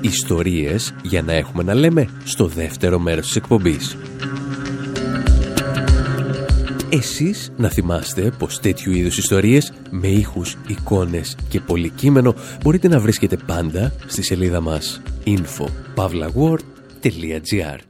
Ιστορίες 0.00 0.94
για 1.02 1.22
να 1.22 1.32
έχουμε 1.32 1.62
να 1.62 1.74
λέμε 1.74 2.08
στο 2.24 2.46
δεύτερο 2.46 2.98
μέρος 2.98 3.26
της 3.26 3.36
εκπομπής. 3.36 3.96
Εσείς 6.90 7.52
να 7.56 7.68
θυμάστε 7.68 8.32
πως 8.38 8.60
τέτοιου 8.60 8.92
είδους 8.92 9.18
ιστορίες 9.18 9.72
με 9.90 10.08
ήχους, 10.08 10.56
εικόνες 10.66 11.36
και 11.48 11.60
πολυκείμενο 11.60 12.34
μπορείτε 12.62 12.88
να 12.88 13.00
βρίσκετε 13.00 13.36
πάντα 13.46 13.92
στη 14.06 14.22
σελίδα 14.22 14.60
μας 14.60 15.00
info.pavlaword.gr 15.24 17.87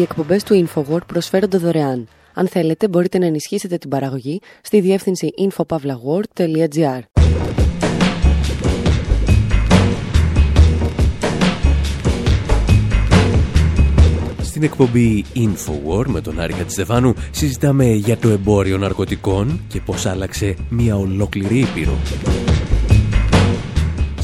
Οι 0.00 0.02
εκπομπές 0.02 0.42
του 0.42 0.66
InfoWord 0.66 1.06
προσφέρονται 1.06 1.58
δωρεάν. 1.58 2.08
Αν 2.34 2.48
θέλετε, 2.48 2.88
μπορείτε 2.88 3.18
να 3.18 3.26
ενισχύσετε 3.26 3.76
την 3.76 3.90
παραγωγή 3.90 4.40
στη 4.62 4.80
διεύθυνση 4.80 5.30
infopavlagor.gr. 5.38 7.00
Στην 14.42 14.62
εκπομπή 14.62 15.24
Infowar 15.34 16.06
με 16.06 16.20
τον 16.20 16.40
Άρη 16.40 16.52
Χατζηστεφάνου 16.52 17.14
συζητάμε 17.30 17.84
για 17.84 18.16
το 18.16 18.28
εμπόριο 18.28 18.78
ναρκωτικών 18.78 19.60
και 19.68 19.80
πώς 19.80 20.06
άλλαξε 20.06 20.56
μια 20.68 20.96
ολόκληρη 20.96 21.58
ήπειρο. 21.58 21.94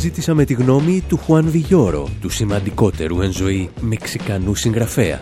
Ζήτησαμε 0.07 0.45
τη 0.45 0.55
γνώμη 0.55 1.03
του 1.09 1.17
Χουάν 1.17 1.51
Βιγιόρο, 1.51 2.09
του 2.21 2.29
σημαντικότερου 2.29 3.21
εν 3.21 3.33
ζωή 3.33 3.71
Μεξικανού 3.81 4.55
συγγραφέα. 4.55 5.21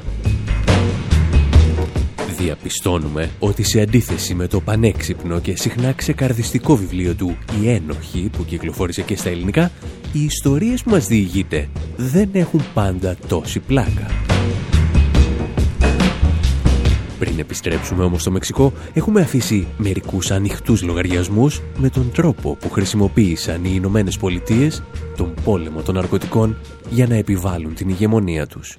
Διαπιστώνουμε 2.38 3.30
ότι 3.38 3.62
σε 3.62 3.80
αντίθεση 3.80 4.34
με 4.34 4.46
το 4.46 4.60
πανέξυπνο 4.60 5.40
και 5.40 5.56
συχνά 5.56 5.92
ξεκαρδιστικό 5.92 6.76
βιβλίο 6.76 7.14
του 7.14 7.36
«Η 7.62 7.68
Ένοχη» 7.68 8.30
που 8.36 8.44
κυκλοφόρησε 8.44 9.02
και 9.02 9.16
στα 9.16 9.28
ελληνικά, 9.28 9.70
οι 10.12 10.24
ιστορίες 10.24 10.82
που 10.82 10.90
μας 10.90 11.06
διηγείται 11.06 11.68
δεν 11.96 12.28
έχουν 12.32 12.60
πάντα 12.74 13.16
τόση 13.28 13.60
πλάκα. 13.60 14.06
Πριν 17.24 17.38
επιστρέψουμε 17.38 18.04
όμως 18.04 18.20
στο 18.20 18.30
Μεξικό, 18.30 18.72
έχουμε 18.92 19.20
αφήσει 19.20 19.66
μερικούς 19.76 20.30
ανοιχτούς 20.30 20.82
λογαριασμούς 20.82 21.60
με 21.78 21.88
τον 21.88 22.10
τρόπο 22.12 22.56
που 22.56 22.70
χρησιμοποίησαν 22.70 23.64
οι 23.64 23.70
Ηνωμένες 23.72 24.16
Πολιτείες 24.16 24.82
τον 25.16 25.34
πόλεμο 25.44 25.82
των 25.82 25.94
ναρκωτικών 25.94 26.56
για 26.90 27.06
να 27.06 27.14
επιβάλλουν 27.14 27.74
την 27.74 27.88
ηγεμονία 27.88 28.46
τους. 28.46 28.78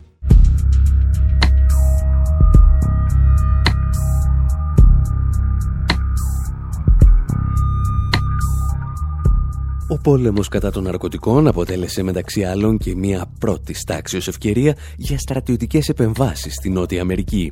Ο 9.88 9.98
Πόλεμος 9.98 10.48
κατά 10.48 10.72
των 10.72 10.84
ναρκωτικών 10.84 11.48
αποτέλεσε 11.48 12.04
μεταξύ 12.04 12.44
άλλων 12.44 12.78
και 12.78 12.96
μια 12.96 13.26
πρώτης 13.40 13.84
τάξης 13.84 14.28
ευκαιρία 14.28 14.76
για 14.96 15.18
στρατιωτικές 15.18 15.90
επεμβάσεις 15.90 16.54
στη 16.54 16.70
Νότια 16.70 17.02
Αμερική 17.02 17.52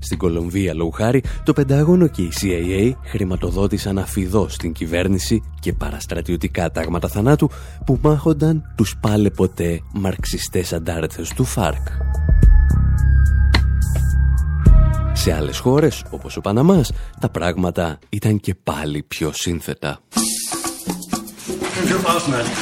στην 0.00 0.18
Κολομβία, 0.18 0.74
λόγου 0.74 0.90
χάρη, 0.90 1.22
το 1.44 1.52
Πεντάγωνο 1.52 2.06
και 2.06 2.22
η 2.22 2.32
CIA 2.40 2.92
χρηματοδότησαν 3.04 3.98
αφιδώς 3.98 4.56
την 4.56 4.72
κυβέρνηση 4.72 5.42
και 5.60 5.72
παραστρατιωτικά 5.72 6.70
τάγματα 6.70 7.08
θανάτου 7.08 7.50
που 7.86 7.98
μάχονταν 8.02 8.72
τους 8.76 8.96
πάλε 9.00 9.30
ποτέ 9.30 9.80
μαρξιστές 9.92 10.72
αντάρτες 10.72 11.32
του 11.34 11.44
ΦΑΡΚ. 11.44 11.86
Σε 15.12 15.32
άλλες 15.32 15.58
χώρες, 15.58 16.04
όπως 16.10 16.36
ο 16.36 16.40
Παναμάς, 16.40 16.92
τα 17.20 17.28
πράγματα 17.28 17.98
ήταν 18.08 18.40
και 18.40 18.54
πάλι 18.54 19.02
πιο 19.02 19.30
σύνθετα. 19.32 20.00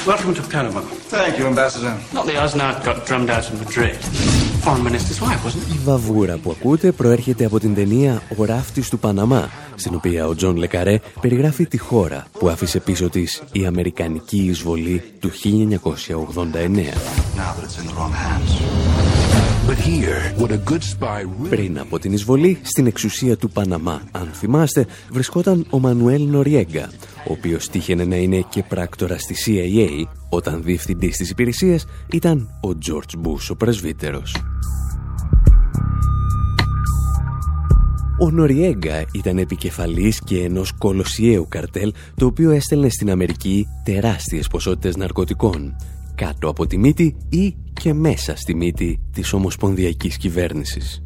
Welcome 0.07 0.35
to 0.35 0.43
Panama. 0.43 0.81
Thank 1.11 1.39
you, 1.39 1.47
Ambassador. 1.47 1.95
Not 2.13 2.27
the 2.27 2.37
Osnard 2.45 2.85
got 2.85 3.05
drummed 3.07 3.31
out 3.31 3.51
in 3.51 3.59
Madrid. 3.59 4.46
Foreign 4.67 4.87
Minister's 4.91 5.21
wife, 5.21 5.43
wasn't 5.45 5.71
it? 5.71 5.75
Η 5.75 5.79
βαβούρα 5.85 6.37
που 6.37 6.51
ακούτε 6.51 6.93
προέρχεται 6.93 7.45
από 7.45 7.59
την 7.61 7.75
ταινία 7.75 8.23
«Ο 8.37 8.45
ράφτης 8.45 8.89
του 8.89 8.99
Παναμά», 8.99 9.51
στην 9.75 9.95
οποία 9.95 10.27
ο 10.27 10.35
Τζον 10.35 10.57
Λε 10.57 10.71
Καρέ 10.71 11.01
περιγράφει 11.21 11.67
τη 11.67 11.79
χώρα 11.79 12.27
που 12.39 12.49
άφησε 12.49 12.81
πίσω 12.81 13.09
της 13.09 13.43
η 13.53 13.67
Αμερικανική 13.67 14.45
εισβολή 14.45 15.03
του 15.21 15.31
1989. 15.31 15.35
Now 16.13 17.53
that 17.55 17.65
it's 17.65 17.79
in 17.81 17.87
the 17.87 17.95
wrong 17.99 18.13
hands. 18.13 18.51
But 19.69 19.79
here, 19.79 20.21
what 20.39 20.51
a 20.51 20.71
good 20.71 20.83
spy 20.83 21.21
really... 21.23 21.49
Πριν 21.49 21.79
από 21.79 21.99
την 21.99 22.13
εισβολή, 22.13 22.59
στην 22.63 22.87
εξουσία 22.87 23.37
του 23.37 23.51
Παναμά, 23.51 24.03
αν 24.13 24.31
θυμάστε, 24.33 24.87
βρισκόταν 25.11 25.67
ο 25.71 25.79
Μανουέλ 25.79 26.23
Νοριέγκα, 26.23 26.91
ο 27.29 27.33
οποίος 27.33 27.69
τύχαινε 27.69 28.05
να 28.05 28.17
είναι 28.17 28.45
και 28.49 28.63
πράκτορα 28.63 29.19
στη 29.19 29.35
CIA, 29.47 30.05
όταν 30.29 30.63
διευθυντής 30.63 31.17
της 31.17 31.31
υπηρεσίας 31.31 31.87
ήταν 32.13 32.59
ο 32.63 32.69
George 32.69 33.27
Bush 33.27 33.51
ο 33.51 33.57
πρεσβύτερος. 33.57 34.37
Ο 38.19 38.31
Νοριέγκα 38.31 39.05
ήταν 39.13 39.39
επικεφαλής 39.39 40.21
και 40.25 40.43
ενός 40.43 40.73
κολοσιαίου 40.79 41.47
καρτέλ 41.49 41.93
το 42.15 42.27
οποίο 42.27 42.51
έστελνε 42.51 42.89
στην 42.89 43.11
Αμερική 43.11 43.67
τεράστιες 43.85 44.47
ποσότητες 44.47 44.97
ναρκωτικών 44.97 45.77
κάτω 46.15 46.49
από 46.49 46.67
τη 46.67 46.79
μύτη 46.79 47.17
ή 47.29 47.57
και 47.73 47.95
μέσα 47.95 48.37
στη 48.37 48.55
μύτη 48.55 49.01
της 49.13 49.33
ομοσπονδιακής 49.33 50.17
κυβέρνησης. 50.17 51.06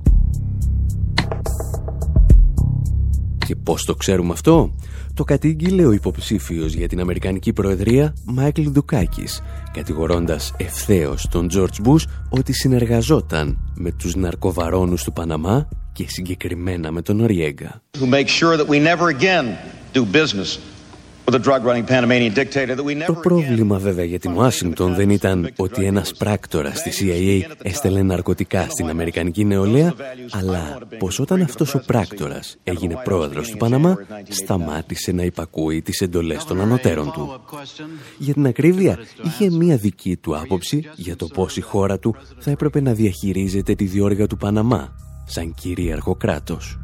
Και 3.50 3.56
πώς 3.56 3.84
το 3.84 3.94
ξέρουμε 3.94 4.32
αυτό; 4.32 4.74
Το 5.14 5.24
κατήγγειλε 5.24 5.84
ο 5.84 5.92
υποψήφιος 5.92 6.74
για 6.74 6.88
την 6.88 7.00
Αμερικανική 7.00 7.52
Προεδρία 7.52 8.14
Μάικλ 8.24 8.62
Ντουκάκης, 8.62 9.42
κατηγορώντας 9.72 10.52
ευθέως 10.56 11.28
τον 11.30 11.48
Τζορτζ 11.48 11.78
Μπούς 11.82 12.06
ότι 12.28 12.52
συνεργαζόταν 12.52 13.58
με 13.74 13.90
τους 13.92 14.14
ναρκοβαρώνους 14.14 15.02
του 15.04 15.12
Παναμά 15.12 15.68
και 15.92 16.04
συγκεκριμένα 16.08 16.92
με 16.92 17.02
τον 17.02 17.16
Νοριέγκα. 17.16 17.82
Το 23.06 23.14
πρόβλημα 23.22 23.78
βέβαια 23.78 24.04
για 24.04 24.18
την 24.18 24.32
Ουάσιγκτον 24.32 24.94
δεν 24.94 25.10
ήταν 25.10 25.50
ότι 25.56 25.84
ένας 25.84 26.14
πράκτορας 26.14 26.78
στη 26.78 26.90
CIA 26.98 27.50
έστελνε 27.62 28.02
ναρκωτικά 28.02 28.66
στην 28.68 28.88
Αμερικανική 28.88 29.44
νεολαία, 29.44 29.94
αλλά 30.30 30.78
πως 30.98 31.18
όταν 31.18 31.42
αυτός 31.42 31.74
ο 31.74 31.82
πράκτορας 31.86 32.56
έγινε 32.64 33.00
πρόεδρος 33.04 33.50
του 33.50 33.56
Παναμά, 33.56 33.96
σταμάτησε 34.28 35.12
να 35.12 35.22
υπακούει 35.22 35.82
τις 35.82 36.00
εντολές 36.00 36.44
των 36.44 36.60
ανωτέρων 36.60 37.12
του. 37.12 37.40
Για 38.18 38.34
την 38.34 38.46
ακρίβεια, 38.46 38.98
είχε 39.22 39.50
μία 39.50 39.76
δική 39.76 40.16
του 40.16 40.36
άποψη 40.36 40.84
για 40.96 41.16
το 41.16 41.26
πώς 41.26 41.56
η 41.56 41.60
χώρα 41.60 41.98
του 41.98 42.16
θα 42.38 42.50
έπρεπε 42.50 42.80
να 42.80 42.92
διαχειρίζεται 42.92 43.74
τη 43.74 43.84
διόργα 43.84 44.26
του 44.26 44.36
Παναμά, 44.36 44.92
σαν 45.26 45.54
κυρίαρχο 45.54 46.14
κράτος. 46.14 46.78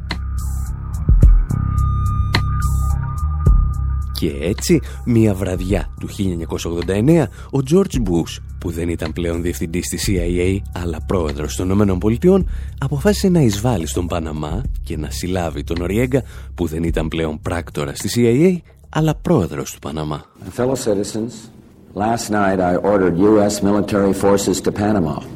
Και 4.18 4.32
έτσι, 4.40 4.80
μία 5.04 5.34
βραδιά 5.34 5.94
του 6.00 6.08
1989, 6.08 7.26
ο 7.52 7.58
George 7.70 7.96
Bush, 7.96 8.42
που 8.58 8.70
δεν 8.70 8.88
ήταν 8.88 9.12
πλέον 9.12 9.42
διευθυντής 9.42 9.88
της 9.88 10.08
CIA, 10.08 10.58
αλλά 10.74 10.98
πρόεδρος 11.06 11.56
των 11.56 11.80
ΗΠΑ, 11.80 12.44
αποφάσισε 12.78 13.28
να 13.28 13.40
εισβάλλει 13.40 13.86
στον 13.86 14.06
Παναμά 14.06 14.62
και 14.82 14.96
να 14.96 15.10
συλλάβει 15.10 15.64
τον 15.64 15.80
Οριέγκα, 15.80 16.22
που 16.54 16.66
δεν 16.66 16.82
ήταν 16.82 17.08
πλέον 17.08 17.40
πράκτορα 17.40 17.94
στη 17.94 18.08
CIA, 18.14 18.56
αλλά 18.88 19.14
πρόεδρος 19.14 19.72
του 19.72 19.78
Παναμά. 19.78 20.24
Fellow 20.56 20.74
citizens, 20.74 21.32
last 21.94 22.30
night 22.30 22.60
I 22.60 22.76
ordered 22.76 23.16
U.S. 23.18 23.62
military 23.62 24.12
forces 24.12 24.60
to 24.60 24.72
Panama. 24.72 25.35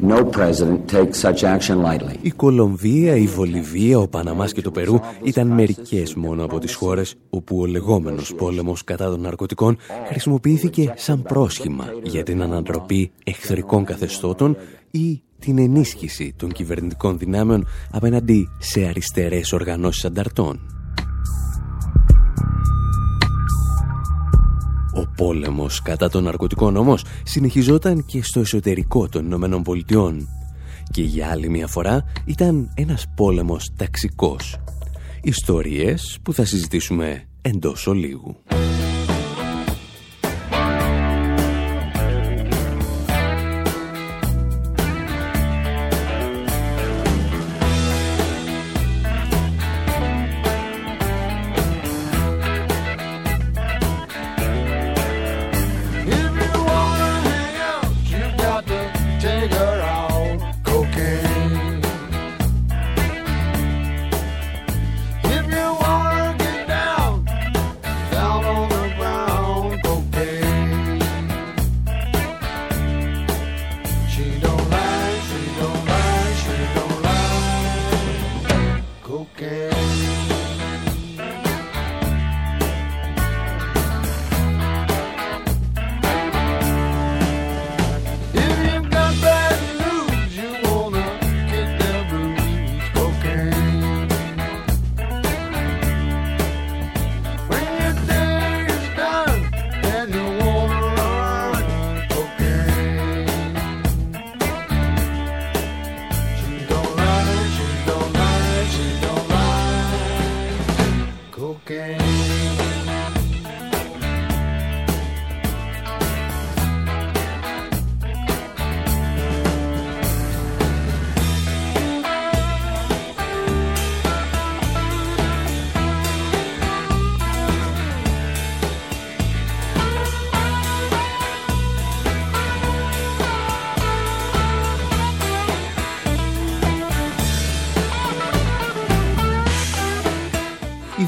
No 0.00 0.24
president 0.24 0.88
takes 0.88 1.18
such 1.20 1.42
action 1.42 1.82
lightly. 1.82 2.16
Η 2.20 2.30
Κολομβία, 2.30 3.16
η 3.16 3.26
Βολιβία, 3.26 3.98
ο 3.98 4.08
Παναμάς 4.08 4.52
και 4.52 4.60
το 4.60 4.70
Περού 4.70 5.00
ήταν 5.22 5.46
μερικές 5.46 6.14
μόνο 6.14 6.44
από 6.44 6.58
τις 6.58 6.74
χώρες 6.74 7.14
όπου 7.30 7.60
ο 7.60 7.66
λεγόμενος 7.66 8.34
πόλεμος 8.34 8.84
κατά 8.84 9.10
των 9.10 9.20
ναρκωτικών 9.20 9.78
χρησιμοποιήθηκε 10.08 10.92
σαν 10.96 11.22
πρόσχημα 11.22 11.86
για 12.02 12.22
την 12.22 12.42
ανατροπή 12.42 13.10
εχθρικών 13.24 13.84
καθεστώτων 13.84 14.56
ή 14.90 15.22
την 15.38 15.58
ενίσχυση 15.58 16.34
των 16.36 16.52
κυβερνητικών 16.52 17.18
δυνάμεων 17.18 17.66
απέναντι 17.90 18.48
σε 18.58 18.84
αριστερές 18.84 19.52
οργανώσεις 19.52 20.04
ανταρτών. 20.04 20.60
Ο 24.98 25.12
πόλεμος 25.16 25.82
κατά 25.82 26.08
των 26.08 26.24
ναρκωτικών 26.24 26.76
όμως 26.76 27.04
συνεχιζόταν 27.22 28.04
και 28.04 28.22
στο 28.22 28.40
εσωτερικό 28.40 29.08
των 29.08 29.24
Ηνωμένων 29.24 29.62
Πολιτειών 29.62 30.28
και 30.90 31.02
για 31.02 31.30
άλλη 31.30 31.48
μια 31.48 31.66
φορά 31.66 32.04
ήταν 32.24 32.70
ένας 32.74 33.06
πόλεμος 33.16 33.70
ταξικός. 33.76 34.56
Ιστορίες 35.22 36.18
που 36.22 36.32
θα 36.32 36.44
συζητήσουμε 36.44 37.24
εντός 37.42 37.86
ολίγου. 37.86 38.36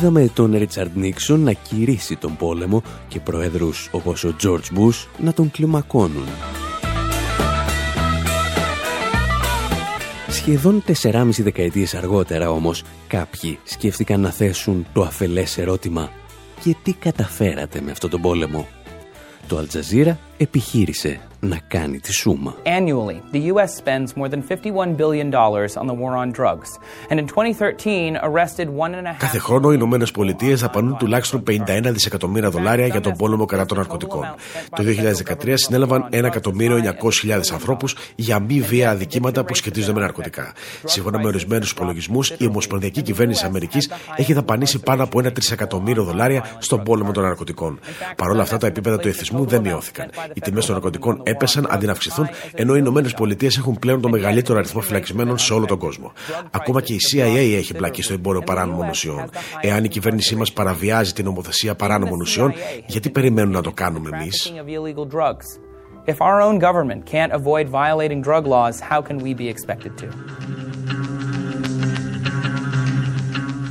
Είδαμε 0.01 0.31
τον 0.35 0.57
Ρίτσαρντ 0.57 0.97
Νίξον 0.97 1.41
να 1.41 1.53
κηρύσει 1.53 2.17
τον 2.17 2.37
πόλεμο 2.37 2.83
και 3.09 3.21
προέδρους 3.21 3.89
όπως 3.93 4.25
ο 4.25 4.37
Τζόρτζ 4.37 4.69
Μπούς 4.73 5.09
να 5.19 5.33
τον 5.33 5.51
κλιμακώνουν. 5.51 6.27
Σχεδόν 10.29 10.83
4,5 11.03 11.29
δεκαετίες 11.39 11.95
αργότερα 11.95 12.51
όμως 12.51 12.83
κάποιοι 13.07 13.59
σκέφτηκαν 13.65 14.21
να 14.21 14.31
θέσουν 14.31 14.87
το 14.93 15.03
αφελές 15.03 15.59
ερώτημα 15.59 16.11
«Και 16.63 16.77
τι 16.83 16.93
καταφέρατε 16.93 17.81
με 17.81 17.91
αυτό 17.91 18.09
τον 18.09 18.21
πόλεμο» 18.21 18.69
το 19.47 19.57
Αλτζαζίρα 19.57 20.19
επιχείρησε 20.37 21.21
να 21.41 21.59
κάνει 21.69 21.99
τη 22.01 22.13
σούμα. 22.13 22.55
Annually, 22.65 23.37
the 23.37 23.53
US 23.53 23.71
spends 23.83 24.17
more 24.17 24.29
than 24.29 24.43
51 24.43 24.95
billion 24.97 25.31
dollars 25.31 25.77
on 25.77 25.87
the 25.87 25.97
war 26.03 26.13
on 26.23 26.29
drugs. 26.33 26.69
And 27.11 27.19
in 27.21 27.27
2013 27.27 28.17
arrested 28.23 28.69
one 28.69 28.95
and 28.95 29.07
a 29.07 29.13
half 29.13 29.19
Κάθε 29.19 29.39
χρόνο 29.39 29.71
οι 29.71 29.75
Ηνωμένες 29.77 30.11
Πολιτείες 30.11 30.61
δαπανούν 30.61 30.97
τουλάχιστον 30.97 31.43
51 31.51 31.61
δισεκατομμύρια 31.85 32.51
δολάρια 32.51 32.87
για 32.87 33.01
τον 33.01 33.17
πόλεμο 33.17 33.45
κατά 33.45 33.67
των 33.67 33.77
ναρκωτικών. 33.77 34.35
Το 34.77 34.83
2013 35.45 35.53
συνέλαβαν 35.55 36.09
1.900.000 36.13 37.41
ανθρώπους 37.53 37.97
για 38.15 38.39
μη 38.39 38.61
βία 38.61 38.91
αδικήματα 38.91 39.45
που 39.45 39.55
σχετίζονται 39.55 39.93
με 39.93 40.01
ναρκωτικά. 40.01 40.53
Σύμφωνα 40.85 41.19
με 41.19 41.27
ορισμένους 41.27 41.71
υπολογισμούς, 41.71 42.31
η 42.39 42.47
Ομοσπονδιακή 42.47 43.03
Κυβέρνηση 43.03 43.45
Αμερικής 43.45 43.91
έχει 44.17 44.33
δαπανίσει 44.33 44.79
πάνω 44.81 45.03
από 45.03 45.19
1 45.19 45.33
τρισεκατομμύριο 45.33 46.03
δολάρια 46.03 46.45
στον 46.59 46.83
πόλεμο 46.83 47.13
των 47.13 47.23
ναρκωτικών. 47.23 47.79
Παρ' 48.17 48.31
όλα 48.31 48.43
αυτά, 48.43 48.57
τα 48.57 48.67
επίπεδα 48.67 48.99
του 48.99 49.09
εθισμού 49.09 49.45
δεν 49.45 49.61
μειώθηκαν. 49.61 50.11
Οι 50.35 50.41
τιμές 50.41 50.65
των 50.67 50.75
ναρκωτικών 50.75 51.23
έπεσαν 51.31 51.67
αντί 51.71 51.87
να 51.87 51.93
αυξηθούν, 51.93 52.29
ενώ 52.55 52.75
οι 52.75 52.79
Ηνωμένες 52.81 53.15
Πολιτείες 53.15 53.57
έχουν 53.57 53.79
πλέον 53.79 54.01
το 54.01 54.09
μεγαλύτερο 54.09 54.59
αριθμό 54.59 54.81
φυλακισμένων 54.81 55.39
σε 55.39 55.53
όλο 55.53 55.67
τον 55.67 55.79
κόσμο. 55.79 56.13
Ακόμα 56.51 56.83
και 56.83 56.93
η 56.93 56.99
CIA 57.11 57.57
έχει 57.57 57.75
μπλακεί 57.77 58.03
στο 58.03 58.13
εμπόριο 58.13 58.41
παράνομων 58.43 58.89
ουσιών. 58.89 59.31
Εάν 59.61 59.85
η 59.85 59.89
κυβέρνησή 59.89 60.37
μας 60.37 60.53
παραβιάζει 60.53 61.13
την 61.13 61.25
νομοθεσία 61.25 61.75
παράνομων 61.75 62.21
ουσιών, 62.21 62.53
γιατί 62.87 63.11
περιμένουν 63.11 63.53
να 63.53 63.63
το 63.63 63.73
κάνουμε 63.73 64.11
εμείς; 64.13 64.53
If 66.07 66.21
our 66.21 66.41
own 66.41 66.59
government 66.59 67.05
can't 67.15 67.33
avoid 67.41 67.69
violating 67.69 68.21
drug 68.23 68.47
laws, 68.47 68.81
how 68.81 69.01
can 69.03 69.19
we 69.19 69.35
be 69.35 69.47
expected 69.49 69.93
to? 69.99 70.07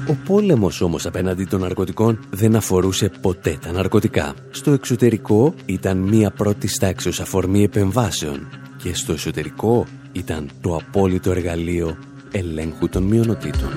Ο 0.09 0.17
πόλεμος 0.25 0.81
όμως 0.81 1.05
απέναντι 1.05 1.45
των 1.45 1.59
ναρκωτικών 1.59 2.19
δεν 2.29 2.55
αφορούσε 2.55 3.11
ποτέ 3.21 3.57
τα 3.61 3.71
ναρκωτικά. 3.71 4.33
Στο 4.51 4.71
εξωτερικό 4.71 5.53
ήταν 5.65 5.97
μία 5.97 6.31
πρώτη 6.31 6.67
τάξης 6.79 7.19
αφορμή 7.19 7.63
επεμβάσεων 7.63 8.47
και 8.77 8.93
στο 8.93 9.13
εσωτερικό 9.13 9.85
ήταν 10.11 10.49
το 10.61 10.75
απόλυτο 10.75 11.31
εργαλείο 11.31 11.97
ελέγχου 12.31 12.89
των 12.89 13.03
μειονοτήτων. 13.03 13.69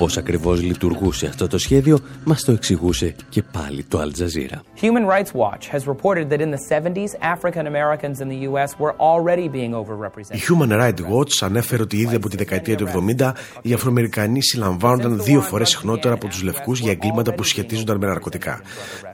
Πώς 0.00 0.16
ακριβώς 0.16 0.62
λειτουργούσε 0.62 1.26
αυτό 1.26 1.46
το 1.46 1.58
σχέδιο 1.58 1.98
μας 2.24 2.44
το 2.44 2.52
εξηγούσε 2.52 3.14
και 3.28 3.42
πάλι 3.42 3.82
το 3.82 4.00
Al 4.00 4.22
Jazeera. 4.22 4.58
Human 4.82 5.06
Rights 5.14 5.32
Watch 5.42 5.64
has 5.74 5.82
reported 5.86 6.30
that 6.30 6.40
in 6.40 6.50
the 6.56 6.62
70s, 6.70 7.10
African 7.34 7.64
Americans 7.66 8.16
in 8.22 8.28
the 8.28 8.40
US 8.48 8.70
were 8.82 8.94
already 9.10 9.48
being 9.48 9.72
overrepresented. 9.74 10.36
Η 10.36 10.40
Human 10.48 10.72
Rights 10.72 11.00
Watch 11.12 11.32
ανέφερε 11.40 11.82
ότι 11.82 11.96
ήδη 11.96 12.14
από 12.14 12.28
τη 12.28 12.36
δεκαετία 12.36 12.76
του 12.76 12.86
70 13.18 13.32
οι 13.62 13.72
Αφροαμερικανοί 13.72 14.42
συλλαμβάνονταν 14.42 15.22
δύο 15.22 15.40
φορές 15.40 15.68
συχνότερα 15.68 16.14
από 16.14 16.26
τους 16.26 16.42
λευκούς 16.42 16.80
για 16.80 16.90
εγκλήματα 16.90 17.34
που 17.34 17.42
σχετίζονταν 17.42 17.96
με 17.96 18.06
ναρκωτικά. 18.06 18.60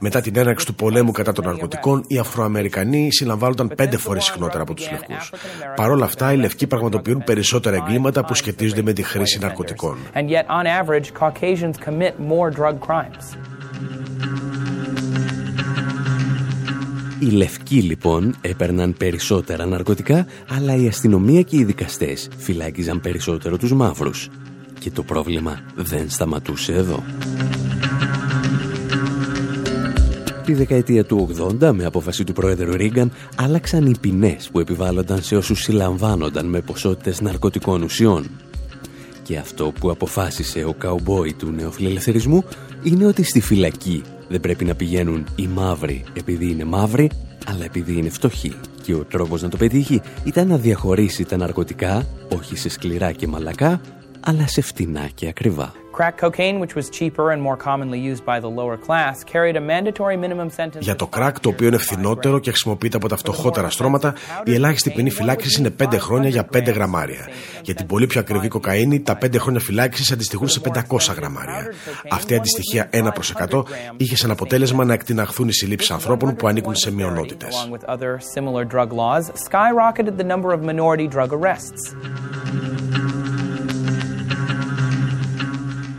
Μετά 0.01 0.21
την 0.21 0.37
έναρξη 0.37 0.67
του 0.67 0.75
πολέμου 0.75 1.11
κατά 1.13 1.33
των 1.33 1.45
ναρκωτικών, 1.45 2.05
οι 2.07 2.19
Αφροαμερικανοί 2.19 3.09
συλλαμβάνονταν 3.13 3.73
πέντε 3.77 3.97
φορές 3.97 4.25
συχνότερα 4.25 4.63
από 4.63 4.75
τους 4.75 4.91
λευκούς. 4.91 5.33
Παρ' 5.77 5.91
όλα 5.91 6.05
αυτά, 6.05 6.33
οι 6.33 6.37
λευκοί 6.37 6.67
πραγματοποιούν 6.67 7.25
περισσότερα 7.25 7.77
εγκλήματα 7.77 8.25
που 8.25 8.35
σχετίζονται 8.35 8.83
με 8.83 8.93
τη 8.93 9.03
χρήση 9.03 9.39
ναρκωτικών. 9.39 9.97
And 10.15 10.29
yet, 10.29 10.47
on 10.61 10.76
average, 10.81 11.09
Caucasians 11.23 11.77
commit 11.87 12.15
more 12.33 12.49
drug 12.59 12.77
crimes. 12.89 13.25
Οι 17.19 17.31
λευκοί 17.31 17.83
λοιπόν 17.83 18.35
έπαιρναν 18.41 18.95
περισσότερα 18.99 19.67
ναρκωτικά, 19.67 20.27
αλλά 20.49 20.77
η 20.77 20.87
αστυνομία 20.87 21.43
και 21.43 21.57
οι 21.57 21.65
δικαστές 21.65 22.29
φυλάκιζαν 22.37 23.01
περισσότερο 23.01 23.57
τους 23.57 23.73
μαύρους. 23.73 24.29
Και 24.79 24.91
το 24.91 25.03
πρόβλημα 25.03 25.61
δεν 25.75 26.11
σταματούσε 26.11 26.73
εδώ. 26.73 27.03
Τη 30.45 30.55
δεκαετία 30.55 31.05
του 31.05 31.29
80, 31.61 31.73
με 31.73 31.85
απόφαση 31.85 32.25
του 32.25 32.33
πρόεδρου 32.33 32.73
Ρίγκαν, 32.73 33.13
άλλαξαν 33.37 33.87
οι 33.87 33.95
ποινές 34.01 34.49
που 34.53 34.61
επιβάλλονταν 34.61 35.23
σε 35.23 35.37
όσους 35.37 35.63
συλλαμβάνονταν 35.63 36.47
με 36.47 36.61
ποσότητες 36.61 37.21
ναρκωτικών 37.21 37.83
ουσιών. 37.83 38.27
Και 39.27 39.39
αυτό 39.39 39.73
που 39.81 39.91
αποφάσισε 39.91 40.65
ο 40.65 40.73
καουμπόι 40.73 41.33
του 41.33 41.51
νεοφιλελευθερισμού 41.51 42.45
είναι 42.83 43.07
ότι 43.07 43.23
στη 43.23 43.41
φυλακή 43.41 44.03
δεν 44.29 44.41
πρέπει 44.41 44.65
να 44.65 44.75
πηγαίνουν 44.75 45.27
οι 45.37 45.47
μαύροι 45.47 46.05
επειδή 46.13 46.51
είναι 46.51 46.65
μαύροι, 46.65 47.11
αλλά 47.47 47.65
επειδή 47.65 47.93
είναι 47.99 48.09
φτωχοί. 48.09 48.55
Και 48.83 48.95
ο 48.95 49.05
τρόπος 49.05 49.43
να 49.43 49.49
το 49.49 49.57
πετύχει 49.57 50.01
ήταν 50.25 50.49
να 50.49 50.57
διαχωρίσει 50.57 51.25
τα 51.25 51.37
ναρκωτικά, 51.37 52.07
όχι 52.37 52.57
σε 52.57 52.69
σκληρά 52.69 53.13
και 53.13 53.27
μαλακά, 53.27 53.81
αλλά 54.21 54.47
σε 54.47 54.61
φτηνά 54.61 55.09
και 55.15 55.29
ακριβά. 55.29 55.73
Crack 55.99 56.17
cocaine, 56.27 56.57
which 56.63 56.75
was 56.79 56.87
cheaper 56.99 57.27
and 57.33 57.41
more 57.49 57.59
commonly 57.69 58.01
used 58.11 58.25
by 58.31 58.39
the 58.45 58.53
lower 58.61 58.77
class, 58.87 59.15
carried 59.35 59.57
a 59.57 59.65
mandatory 59.73 60.17
minimum 60.17 60.51
sentence. 60.51 60.79
Για 60.81 60.97
το 60.97 61.09
crack, 61.17 61.33
το 61.41 61.49
οποίο 61.49 61.67
είναι 61.67 61.77
φθηνότερο 61.77 62.39
και 62.39 62.51
χρησιμοποιείται 62.51 62.97
από 62.97 63.09
τα 63.09 63.17
φτωχότερα 63.17 63.71
στρώματα, 63.71 64.15
η 64.45 64.55
ελάχιστη 64.55 64.91
ποινή 64.91 65.11
φυλάκισης 65.11 65.57
είναι 65.57 65.71
5 65.71 65.99
χρόνια 65.99 66.29
για 66.29 66.49
5 66.53 66.73
γραμμάρια. 66.73 67.29
Για 67.63 67.75
την 67.75 67.87
πολύ 67.87 68.07
πιο 68.07 68.21
ακριβή 68.21 68.49
κοκαίνη, 68.49 69.01
τα 69.01 69.19
5 69.23 69.39
χρόνια 69.39 69.61
φυλάκισης 69.61 70.13
αντιστοιχούν 70.13 70.49
σε 70.49 70.61
500 70.61 71.15
γραμμάρια. 71.17 71.73
Αυτή 72.11 72.33
η 72.33 72.37
αντιστοιχεία 72.37 72.89
1 72.91 73.13
προς 73.15 73.31
100 73.31 73.65
είχε 73.97 74.17
σαν 74.17 74.31
αποτέλεσμα 74.31 74.85
να 74.85 74.93
εκτιναχθούν 74.93 75.49
οι 75.49 75.53
συλλήψεις 75.53 75.91
ανθρώπων 75.91 76.37
που 76.37 76.49
ανήκουν 76.49 76.75
σε 76.75 76.93
μειονότητες. 76.93 77.69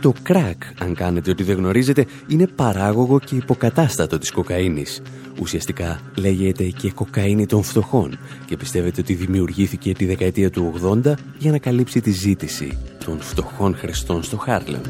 Το 0.00 0.12
κρακ, 0.22 0.62
αν 0.78 0.94
κάνετε 0.94 1.30
ότι 1.30 1.42
δεν 1.42 1.56
γνωρίζετε, 1.56 2.06
είναι 2.26 2.46
παράγωγο 2.46 3.18
και 3.20 3.34
υποκατάστατο 3.34 4.18
της 4.18 4.30
κοκαίνης. 4.30 5.02
Ουσιαστικά 5.40 6.00
λέγεται 6.16 6.64
και 6.64 6.90
κοκαίνη 6.90 7.46
των 7.46 7.62
φτωχών 7.62 8.18
και 8.46 8.56
πιστεύεται 8.56 9.00
ότι 9.00 9.14
δημιουργήθηκε 9.14 9.92
τη 9.92 10.06
δεκαετία 10.06 10.50
του 10.50 10.74
80 11.04 11.12
για 11.38 11.50
να 11.50 11.58
καλύψει 11.58 12.00
τη 12.00 12.10
ζήτηση 12.10 12.78
των 13.04 13.20
φτωχών 13.20 13.76
χρηστών 13.76 14.22
στο 14.22 14.36
Χάρλεμ. 14.36 14.80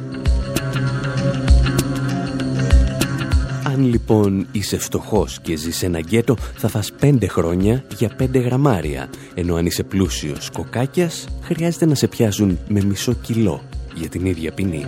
Αν 3.64 3.84
λοιπόν 3.84 4.46
είσαι 4.52 4.78
φτωχός 4.78 5.40
και 5.40 5.56
ζεις 5.56 5.76
σε 5.76 5.86
ένα 5.86 5.98
γκέτο 5.98 6.36
θα 6.56 6.68
φας 6.68 6.92
πέντε 7.00 7.26
χρόνια 7.26 7.84
για 7.96 8.08
πέντε 8.08 8.38
γραμμάρια 8.38 9.08
ενώ 9.34 9.54
αν 9.54 9.66
είσαι 9.66 9.82
πλούσιος 9.82 10.50
κοκάκιας 10.50 11.26
χρειάζεται 11.42 11.86
να 11.86 11.94
σε 11.94 12.08
πιάσουν 12.08 12.58
με 12.68 12.84
μισό 12.84 13.12
κιλό 13.12 13.67
για 13.98 14.08
την 14.08 14.26
ίδια 14.26 14.52
ποινή. 14.52 14.86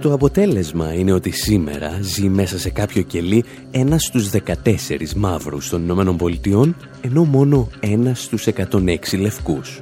Το 0.00 0.12
αποτέλεσμα 0.12 0.94
είναι 0.94 1.12
ότι 1.12 1.30
σήμερα 1.30 1.98
ζει 2.00 2.28
μέσα 2.28 2.58
σε 2.58 2.70
κάποιο 2.70 3.02
κελί 3.02 3.44
ένας 3.70 4.02
στους 4.02 4.30
14 4.30 5.14
μαύρους 5.16 5.68
των 5.68 5.82
Ηνωμένων 5.82 6.16
Πολιτειών, 6.16 6.76
ενώ 7.00 7.24
μόνο 7.24 7.68
ένας 7.80 8.22
στους 8.22 8.46
106 8.46 9.18
λευκούς. 9.18 9.80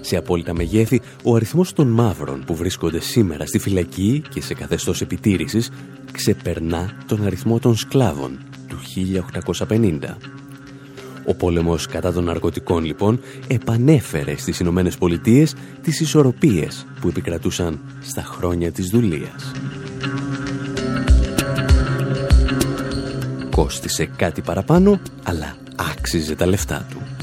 Σε 0.00 0.16
απόλυτα 0.16 0.54
μεγέθη, 0.54 1.00
ο 1.24 1.34
αριθμός 1.34 1.72
των 1.72 1.88
μαύρων 1.88 2.44
που 2.46 2.54
βρίσκονται 2.54 3.00
σήμερα 3.00 3.46
στη 3.46 3.58
φυλακή 3.58 4.22
και 4.28 4.42
σε 4.42 4.54
καθεστώς 4.54 5.00
επιτήρησης 5.00 5.70
ξεπερνά 6.12 6.92
τον 7.06 7.24
αριθμό 7.24 7.58
των 7.58 7.76
σκλάβων 7.76 8.38
του 8.68 8.78
1850. 9.68 10.39
Ο 11.24 11.34
πόλεμος 11.34 11.86
κατά 11.86 12.12
των 12.12 12.24
ναρκωτικών 12.24 12.84
λοιπόν 12.84 13.20
επανέφερε 13.48 14.36
στις 14.36 14.60
Ηνωμένες 14.60 14.96
Πολιτείες 14.96 15.54
τις 15.82 16.00
ισορροπίες 16.00 16.86
που 17.00 17.08
επικρατούσαν 17.08 17.80
στα 18.00 18.22
χρόνια 18.22 18.72
της 18.72 18.88
δουλείας. 18.88 19.52
Κόστισε 23.50 24.04
κάτι 24.16 24.40
παραπάνω, 24.40 25.00
αλλά 25.22 25.56
άξιζε 25.76 26.34
τα 26.34 26.46
λεφτά 26.46 26.86
του. 26.90 27.19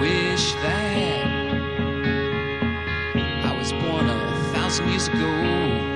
wish 0.00 0.54
that 0.54 1.26
I 3.44 3.56
was 3.58 3.72
born 3.72 4.08
a 4.08 4.52
thousand 4.52 4.88
years 4.88 5.08
ago. 5.08 5.89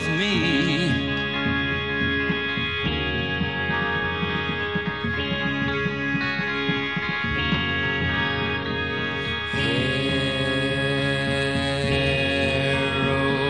with 0.00 0.18
me. 0.18 0.88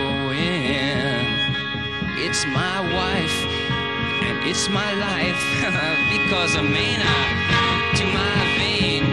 Heroin. 0.01 0.57
It's 2.17 2.45
my 2.47 2.81
wife, 2.93 3.37
and 4.23 4.47
it's 4.47 4.69
my 4.69 4.93
life, 4.93 5.41
because 6.11 6.55
a 6.55 6.63
maniac 6.63 7.95
to 7.97 8.05
my 8.05 8.57
vein 8.57 9.03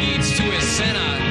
leads 0.00 0.36
to 0.36 0.44
a 0.50 0.60
sinner. 0.60 1.21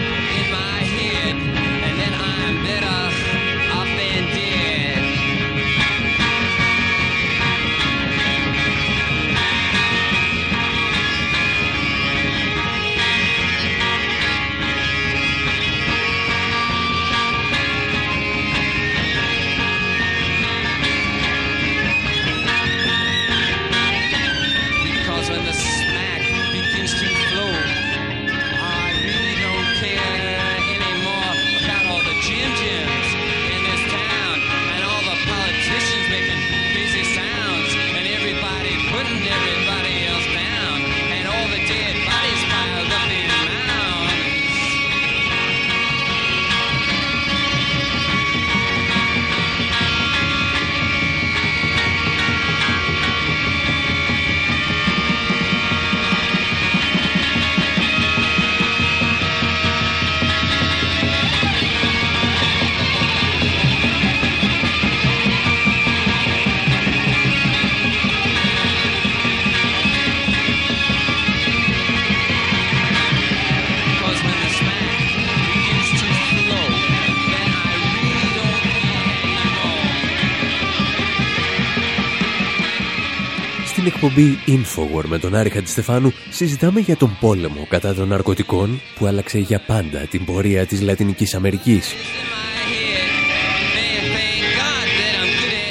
Εκπομπή 84.11 84.37
Infowar 84.47 85.03
με 85.05 85.19
τον 85.19 85.35
Άρη 85.35 85.49
Χαντιστεφάνου 85.49 86.13
συζητάμε 86.29 86.79
για 86.79 86.97
τον 86.97 87.17
πόλεμο 87.19 87.65
κατά 87.69 87.93
των 87.93 88.07
ναρκωτικών 88.07 88.81
που 88.95 89.05
άλλαξε 89.05 89.39
για 89.39 89.63
πάντα 89.67 89.99
την 89.99 90.25
πορεία 90.25 90.65
της 90.65 90.81
Λατινικής 90.81 91.35
Αμερικής. 91.35 91.93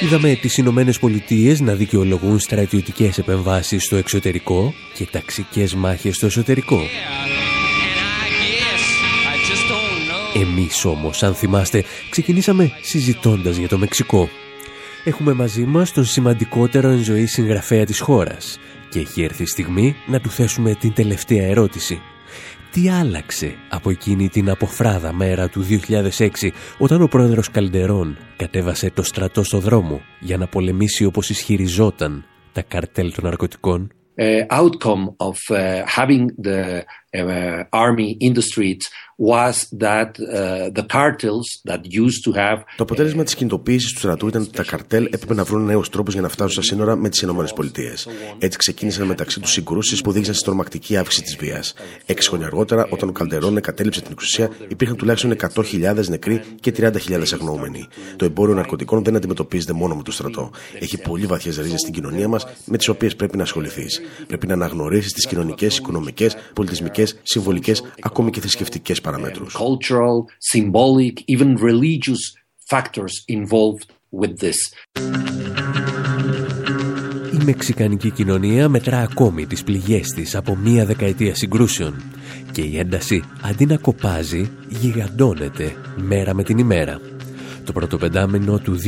Είδαμε 0.02 0.34
τις 0.34 0.56
Ηνωμένες 0.56 0.98
Πολιτείες 0.98 1.60
να 1.60 1.74
δικαιολογούν 1.74 2.38
στρατιωτικές 2.38 3.18
επεμβάσεις 3.18 3.84
στο 3.84 3.96
εξωτερικό 3.96 4.74
και 4.94 5.06
ταξικές 5.10 5.74
μάχες 5.74 6.16
στο 6.16 6.26
εσωτερικό. 6.26 6.80
Εμείς 10.34 10.84
όμως, 10.84 11.22
αν 11.22 11.34
θυμάστε, 11.34 11.84
ξεκινήσαμε 12.10 12.72
συζητώντας 12.80 13.56
για 13.56 13.68
το 13.68 13.78
Μεξικό. 13.78 14.28
Έχουμε 15.04 15.32
μαζί 15.32 15.64
μας 15.64 15.92
τον 15.92 16.04
σημαντικότερο 16.04 16.88
εν 16.88 16.98
ζωή 16.98 17.26
συγγραφέα 17.26 17.84
της 17.84 18.00
χώρας 18.00 18.58
και 18.90 18.98
έχει 18.98 19.22
έρθει 19.22 19.42
η 19.42 19.46
στιγμή 19.46 19.96
να 20.06 20.20
του 20.20 20.30
θέσουμε 20.30 20.74
την 20.74 20.92
τελευταία 20.92 21.46
ερώτηση. 21.46 22.00
Τι 22.72 22.88
άλλαξε 22.88 23.54
από 23.68 23.90
εκείνη 23.90 24.28
την 24.28 24.50
αποφράδα 24.50 25.12
μέρα 25.12 25.48
του 25.48 25.66
2006 26.18 26.28
όταν 26.78 27.02
ο 27.02 27.06
πρόεδρος 27.06 27.50
Καλντερών 27.50 28.18
κατέβασε 28.36 28.90
το 28.90 29.02
στρατό 29.02 29.42
στο 29.42 29.58
δρόμο 29.58 30.00
για 30.20 30.36
να 30.36 30.46
πολεμήσει 30.46 31.04
όπως 31.04 31.30
ισχυριζόταν 31.30 32.24
τα 32.52 32.62
καρτέλ 32.62 33.12
των 33.12 33.24
ναρκωτικών; 33.24 33.92
Uh, 34.20 34.44
outcome 34.50 35.04
of 35.28 35.38
uh, 35.50 35.82
having 35.86 36.24
the 36.46 36.58
uh, 36.60 36.82
army 37.72 38.16
in 38.20 38.34
the 38.34 38.42
streets 38.42 38.86
was 39.20 39.68
that 39.86 40.10
uh, 40.18 40.70
the 40.78 40.86
cartels 40.96 41.46
that 41.64 41.82
used 41.84 42.24
to 42.24 42.32
have 42.32 42.64
Το 42.76 42.82
αποτέλεσμα 42.82 43.24
της 43.24 43.34
κινητοποίησης 43.34 43.92
του 43.92 43.98
στρατού 43.98 44.28
ήταν 44.28 44.42
ότι 44.42 44.50
τα 44.50 44.62
καρτέλ 44.62 45.04
έπρεπε 45.04 45.34
να 45.34 45.44
βρουν 45.44 45.64
νέους 45.64 45.88
τρόπους 45.88 46.12
για 46.12 46.22
να 46.22 46.28
φτάσουν 46.28 46.52
στα 46.52 46.62
σύνορα 46.62 46.96
με 46.96 47.08
τις 47.08 47.22
ΗΠΑ. 47.22 47.44
Έτσι 48.38 48.58
ξεκίνησαν 48.58 49.06
μεταξύ 49.06 49.40
τους 49.40 49.50
συγκρούσεις 49.50 50.00
που 50.00 50.10
οδήγησαν 50.10 50.34
στη 50.34 50.44
τρομακτική 50.44 50.96
αύξηση 50.96 51.22
της 51.22 51.36
βίας. 51.36 51.74
Έξι 52.06 52.28
χρόνια 52.28 52.46
αργότερα, 52.46 52.86
όταν 52.90 53.08
ο 53.08 53.12
Καλτερόν 53.12 53.56
εγκατέλειψε 53.56 54.00
την 54.00 54.12
εξουσία, 54.12 54.50
υπήρχαν 54.68 54.96
τουλάχιστον 54.96 55.36
100.000 55.54 56.08
νεκροί 56.08 56.42
και 56.60 56.72
30.000 56.76 57.32
αγνοούμενοι. 57.32 57.86
Το 58.16 58.24
εμπόριο 58.24 58.54
ναρκωτικών 58.54 59.04
δεν 59.04 59.16
αντιμετωπίζεται 59.16 59.72
μόνο 59.72 59.94
με 59.94 60.02
το 60.02 60.12
στρατό. 60.12 60.50
Έχει 60.78 60.98
πολύ 60.98 61.26
βαθιές 61.26 61.58
ρίζες 61.58 61.80
στην 61.80 61.92
κοινωνία 61.92 62.28
μας 62.28 62.46
με 62.64 62.76
τις 62.76 62.88
οποίες 62.88 63.16
πρέπει 63.16 63.36
να 63.36 63.42
ασχοληθείς. 63.42 64.00
Πρέπει 64.26 64.46
να 64.46 64.54
αναγνωρίσεις 64.54 65.12
τις 65.12 65.26
κοινωνικές, 65.26 65.76
οικονομικές, 65.76 66.36
πολιτισμικέ, 67.00 67.20
συμβολικές, 67.22 67.82
ακόμη 68.00 68.30
και 68.30 68.40
θρησκευτικές 68.40 69.00
παραμέτρους. 69.00 69.56
cultural, 69.56 70.24
symbolic, 70.54 71.36
even 71.36 71.56
religious 71.56 72.22
factors 72.68 73.14
involved 73.28 73.86
with 74.20 74.44
this. 74.44 74.58
Η 77.32 77.44
μεξικανική 77.44 78.10
κοινωνία 78.10 78.68
μετρά 78.68 78.98
ακόμη 78.98 79.46
τις 79.46 79.62
πληγές 79.62 80.08
της 80.08 80.34
από 80.34 80.56
μία 80.56 80.86
δεκαετία 80.86 81.34
συγκρούσεων 81.34 82.02
και 82.52 82.60
η 82.60 82.78
ένταση 82.78 83.22
αντί 83.42 83.66
να 83.66 83.76
κοπάζει 83.76 84.50
γιγαντώνεται 84.68 85.76
μέρα 85.96 86.34
με 86.34 86.42
την 86.42 86.58
ημέρα. 86.58 87.00
Το 87.64 87.72
πρώτο 87.72 87.96
πεντάμινο 87.96 88.58
του 88.58 88.78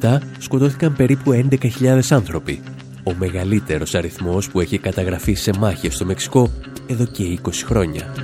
2017 0.00 0.18
σκοτώθηκαν 0.38 0.94
περίπου 0.96 1.46
11.000 1.80 2.00
άνθρωποι, 2.08 2.62
ο 3.08 3.14
μεγαλύτερος 3.18 3.94
αριθμός 3.94 4.48
που 4.50 4.60
έχει 4.60 4.78
καταγραφεί 4.78 5.34
σε 5.34 5.50
μάχες 5.58 5.94
στο 5.94 6.04
Μεξικό 6.04 6.50
εδώ 6.86 7.04
και 7.04 7.38
20 7.42 7.50
χρόνια. 7.64 8.14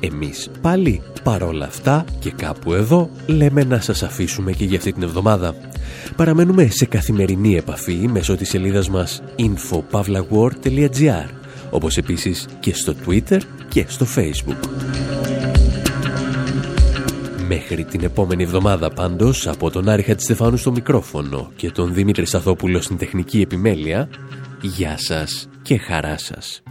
Εμείς 0.00 0.50
πάλι 0.60 1.02
παρόλα 1.22 1.64
αυτά 1.64 2.04
και 2.18 2.30
κάπου 2.30 2.72
εδώ 2.72 3.10
λέμε 3.26 3.64
να 3.64 3.80
σας 3.80 4.02
αφήσουμε 4.02 4.52
και 4.52 4.64
για 4.64 4.78
αυτή 4.78 4.92
την 4.92 5.02
εβδομάδα. 5.02 5.54
Παραμένουμε 6.16 6.68
σε 6.70 6.84
καθημερινή 6.84 7.56
επαφή 7.56 8.08
μέσω 8.12 8.36
της 8.36 8.48
σελίδας 8.48 8.88
μας 8.88 9.22
infopavlagor.gr 9.36 11.28
όπως 11.70 11.96
επίσης 11.96 12.46
και 12.60 12.74
στο 12.74 12.94
Twitter 13.06 13.40
και 13.68 13.84
στο 13.88 14.06
Facebook. 14.16 15.15
Μέχρι 17.48 17.84
την 17.84 18.02
επόμενη 18.02 18.42
εβδομάδα 18.42 18.90
πάντως 18.90 19.46
από 19.46 19.70
τον 19.70 19.88
Άρη 19.88 20.02
Χατζηστεφάνου 20.02 20.56
στο 20.56 20.70
μικρόφωνο 20.70 21.50
και 21.56 21.70
τον 21.70 21.94
Δημήτρη 21.94 22.26
Σαθόπουλο 22.26 22.80
στην 22.80 22.96
τεχνική 22.96 23.40
επιμέλεια, 23.40 24.08
γεια 24.60 24.94
σας 24.98 25.48
και 25.62 25.76
χαρά 25.76 26.18
σας. 26.18 26.62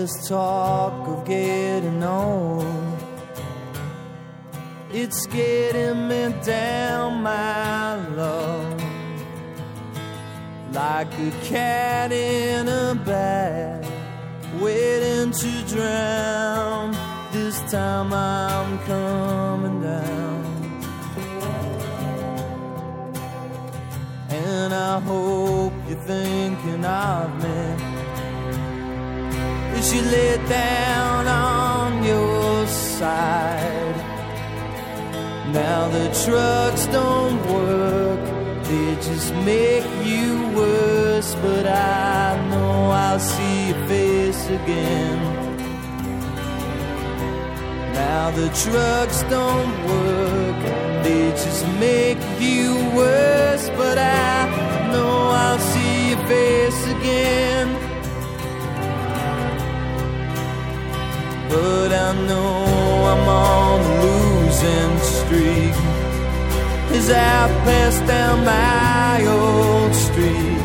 This 0.00 0.28
talk 0.28 1.06
of 1.08 1.26
getting 1.26 2.02
on, 2.02 2.96
it's 4.90 5.26
getting 5.26 6.08
me 6.08 6.34
down, 6.42 7.22
my 7.22 7.96
love. 8.16 8.82
Like 10.72 11.12
a 11.18 11.30
cat 11.44 12.12
in 12.12 12.66
a 12.66 12.94
bag, 12.94 13.84
waiting 14.58 15.32
to 15.32 15.52
drown. 15.68 16.96
This 17.30 17.60
time 17.70 18.10
I'm 18.14 18.78
coming 18.90 19.82
down. 19.82 20.44
And 24.30 24.72
I 24.72 24.98
hope 25.00 25.74
you're 25.88 26.04
thinking 26.04 26.86
of 26.86 27.42
me 27.42 27.89
as 29.80 29.94
you 29.94 30.02
lay 30.02 30.36
down 30.46 31.26
on 31.26 32.04
your 32.04 32.66
side. 32.66 33.96
Now 35.60 35.88
the 35.96 36.06
trucks 36.24 36.84
don't 36.98 37.40
work, 37.58 38.22
they 38.68 38.88
just 39.08 39.32
make 39.52 39.88
you 40.12 40.26
worse. 40.60 41.34
But 41.46 41.66
I 41.66 42.36
know 42.50 42.74
I'll 43.04 43.24
see 43.32 43.68
your 43.68 43.82
face 43.88 44.44
again. 44.58 45.18
Now 48.00 48.24
the 48.40 48.48
trucks 48.64 49.18
don't 49.36 49.74
work, 49.94 50.60
they 51.06 51.24
just 51.44 51.64
make 51.86 52.22
you 52.38 52.66
worse. 53.00 53.66
But 53.80 53.96
I 53.98 54.92
know 54.92 55.14
I'll 55.44 55.62
see 55.72 56.10
your 56.10 56.22
face 56.32 56.82
again. 56.96 57.89
But 61.50 61.92
I 61.92 62.12
know 62.28 62.64
I'm 63.12 63.28
on 63.28 63.80
a 63.80 63.92
losing 64.04 64.94
streak. 65.16 65.74
As 66.96 67.10
I 67.10 67.48
pass 67.66 67.98
down 68.06 68.44
my 68.44 69.26
old 69.26 69.94
street. 69.94 70.60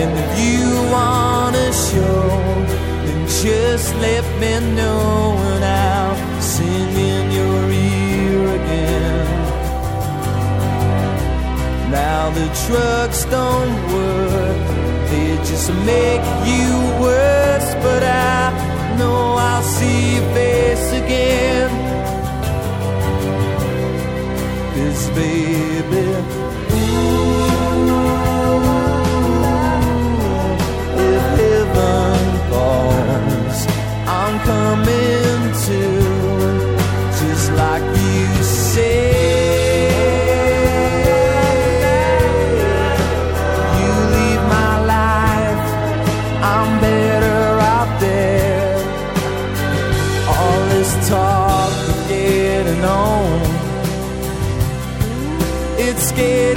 And 0.00 0.10
if 0.22 0.30
you 0.44 0.66
wanna 0.92 1.72
show 1.72 2.28
Then 3.04 3.20
just 3.42 3.88
let 3.96 4.24
me 4.42 4.52
know 4.74 5.38
And 5.52 5.64
I'll 5.64 6.42
sing 6.42 6.90
in 7.10 7.24
your 7.38 7.62
ear 7.70 8.40
again. 8.60 9.26
Now 11.90 12.30
the 12.38 12.46
trucks 12.66 13.24
don't 13.24 13.74
work 13.94 14.76
they 15.10 15.36
just 15.36 15.70
make 15.86 16.24
you 16.50 16.74
worse, 17.00 17.55
but 17.86 18.02
I 18.02 18.96
know 18.98 19.20
I'll 19.48 19.66
see 19.76 20.00
your 20.16 20.26
face 20.34 20.88
again. 21.02 21.70
Cause 24.74 25.04
baby, 25.18 26.06
if 31.08 31.24
heaven 31.40 32.24
falls, 32.50 33.58
I'm 34.20 34.34
coming 34.50 35.42
to, 35.66 35.82
just 37.20 37.46
like 37.62 37.86
you 38.04 38.42
said. 38.42 39.15
scared 56.16 56.55